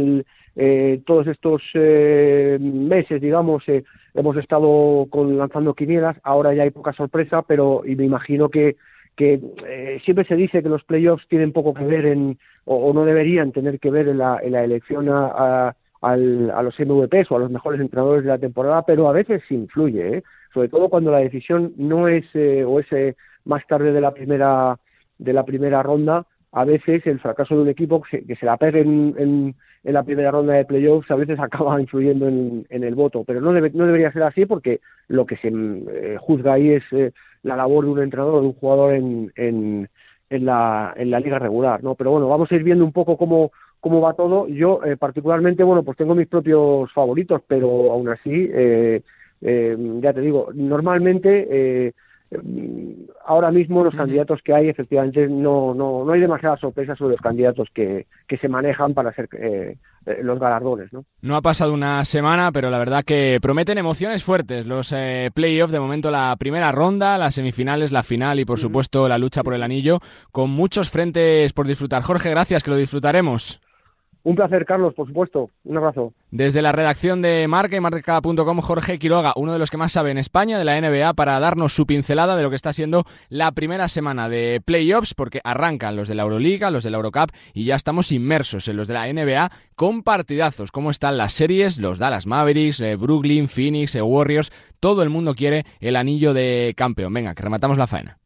[1.05, 3.65] todos estos meses, digamos,
[4.17, 8.77] hemos estado con, lanzando quinielas, ahora ya hay poca sorpresa, pero y me imagino que,
[9.15, 13.05] que eh, siempre se dice que los playoffs tienen poco que ver en, o, no
[13.05, 17.41] deberían tener que ver en la, en la elección a, a, los MVPs o a
[17.41, 20.23] los mejores entrenadores de la temporada, pero a veces influye, ¿eh?
[20.53, 24.13] sobre todo cuando la decisión no es eh, o es eh, más tarde de la
[24.13, 24.79] primera
[25.19, 28.47] de la primera ronda, a veces el fracaso de un equipo que se, que se
[28.47, 29.55] la pegue en, en,
[29.87, 33.53] en la primera ronda de playoffs a veces acaba influyendo en, el voto, pero no,
[33.53, 37.13] debe, no debería ser así porque lo que se eh, juzga ahí es eh,
[37.43, 39.89] la labor de un entrenador o de un jugador en, en,
[40.29, 41.95] en, la, en la liga regular, ¿no?
[41.95, 44.49] Pero bueno, vamos a ir viendo un poco cómo, cómo va todo.
[44.49, 50.49] Yo eh, particularmente, bueno, pues tengo mis propios favoritos, pero aún así, ya te digo,
[50.53, 51.93] normalmente
[53.25, 57.21] ahora mismo los candidatos que hay, efectivamente, no, no, no hay demasiadas sorpresas sobre los
[57.21, 59.77] candidatos que, que se manejan para ser eh,
[60.07, 60.93] eh, los galardones.
[60.93, 61.05] ¿no?
[61.23, 64.67] no ha pasado una semana, pero la verdad que prometen emociones fuertes.
[64.67, 69.09] Los eh, playoffs, de momento la primera ronda, las semifinales, la final y por supuesto
[69.09, 70.01] la lucha por el anillo,
[70.33, 72.03] con muchos frentes por disfrutar.
[72.03, 73.61] Jorge, gracias, que lo disfrutaremos.
[74.27, 75.51] Un placer, Carlos, por supuesto.
[75.63, 76.13] Un abrazo.
[76.33, 80.11] Desde la redacción de Marca y Marca.com, Jorge Quiroga, uno de los que más sabe
[80.11, 83.53] en España de la NBA, para darnos su pincelada de lo que está siendo la
[83.53, 87.67] primera semana de playoffs, porque arrancan los de la Euroliga, los de la Eurocup y
[87.67, 90.73] ya estamos inmersos en los de la NBA con partidazos.
[90.73, 91.79] ¿Cómo están las series?
[91.79, 94.51] Los Dallas Mavericks, eh, Brooklyn, Phoenix, eh, Warriors.
[94.81, 97.15] Todo el mundo quiere el anillo de campeón.
[97.15, 98.19] Venga, que rematamos la faena.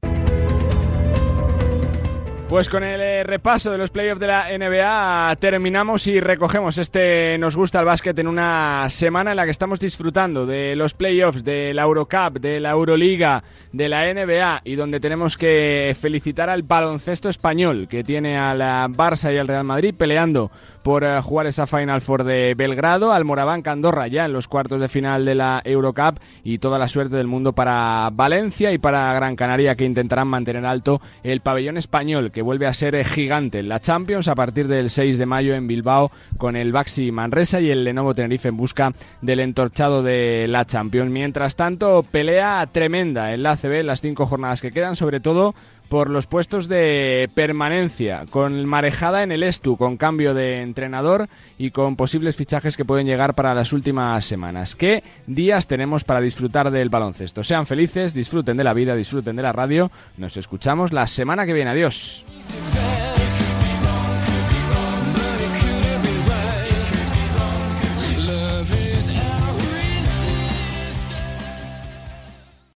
[2.51, 7.57] Pues con el repaso de los playoffs de la NBA terminamos y recogemos este Nos
[7.57, 11.75] gusta el básquet en una semana en la que estamos disfrutando de los playoffs, de
[11.75, 13.43] la Eurocup, de la Euroliga,
[13.73, 18.89] de la NBA y donde tenemos que felicitar al baloncesto español que tiene a la
[18.89, 20.51] Barça y al Real Madrid peleando
[20.83, 24.81] por eh, jugar esa Final Four de Belgrado, al Moraván Candorra ya en los cuartos
[24.81, 29.13] de final de la Eurocup y toda la suerte del mundo para Valencia y para
[29.15, 33.81] Gran Canaria que intentarán mantener alto el pabellón español que vuelve a ser gigante la
[33.81, 37.85] Champions a partir del 6 de mayo en Bilbao con el Baxi Manresa y el
[37.85, 41.11] Lenovo Tenerife en busca del entorchado de la Champions.
[41.11, 45.55] Mientras tanto, pelea tremenda en la ACB las cinco jornadas que quedan, sobre todo
[45.91, 51.29] por los puestos de permanencia, con marejada en el Estu, con cambio de entrenador
[51.59, 54.77] y con posibles fichajes que pueden llegar para las últimas semanas.
[54.77, 57.43] ¿Qué días tenemos para disfrutar del baloncesto?
[57.43, 59.91] Sean felices, disfruten de la vida, disfruten de la radio.
[60.17, 61.71] Nos escuchamos la semana que viene.
[61.71, 62.25] Adiós.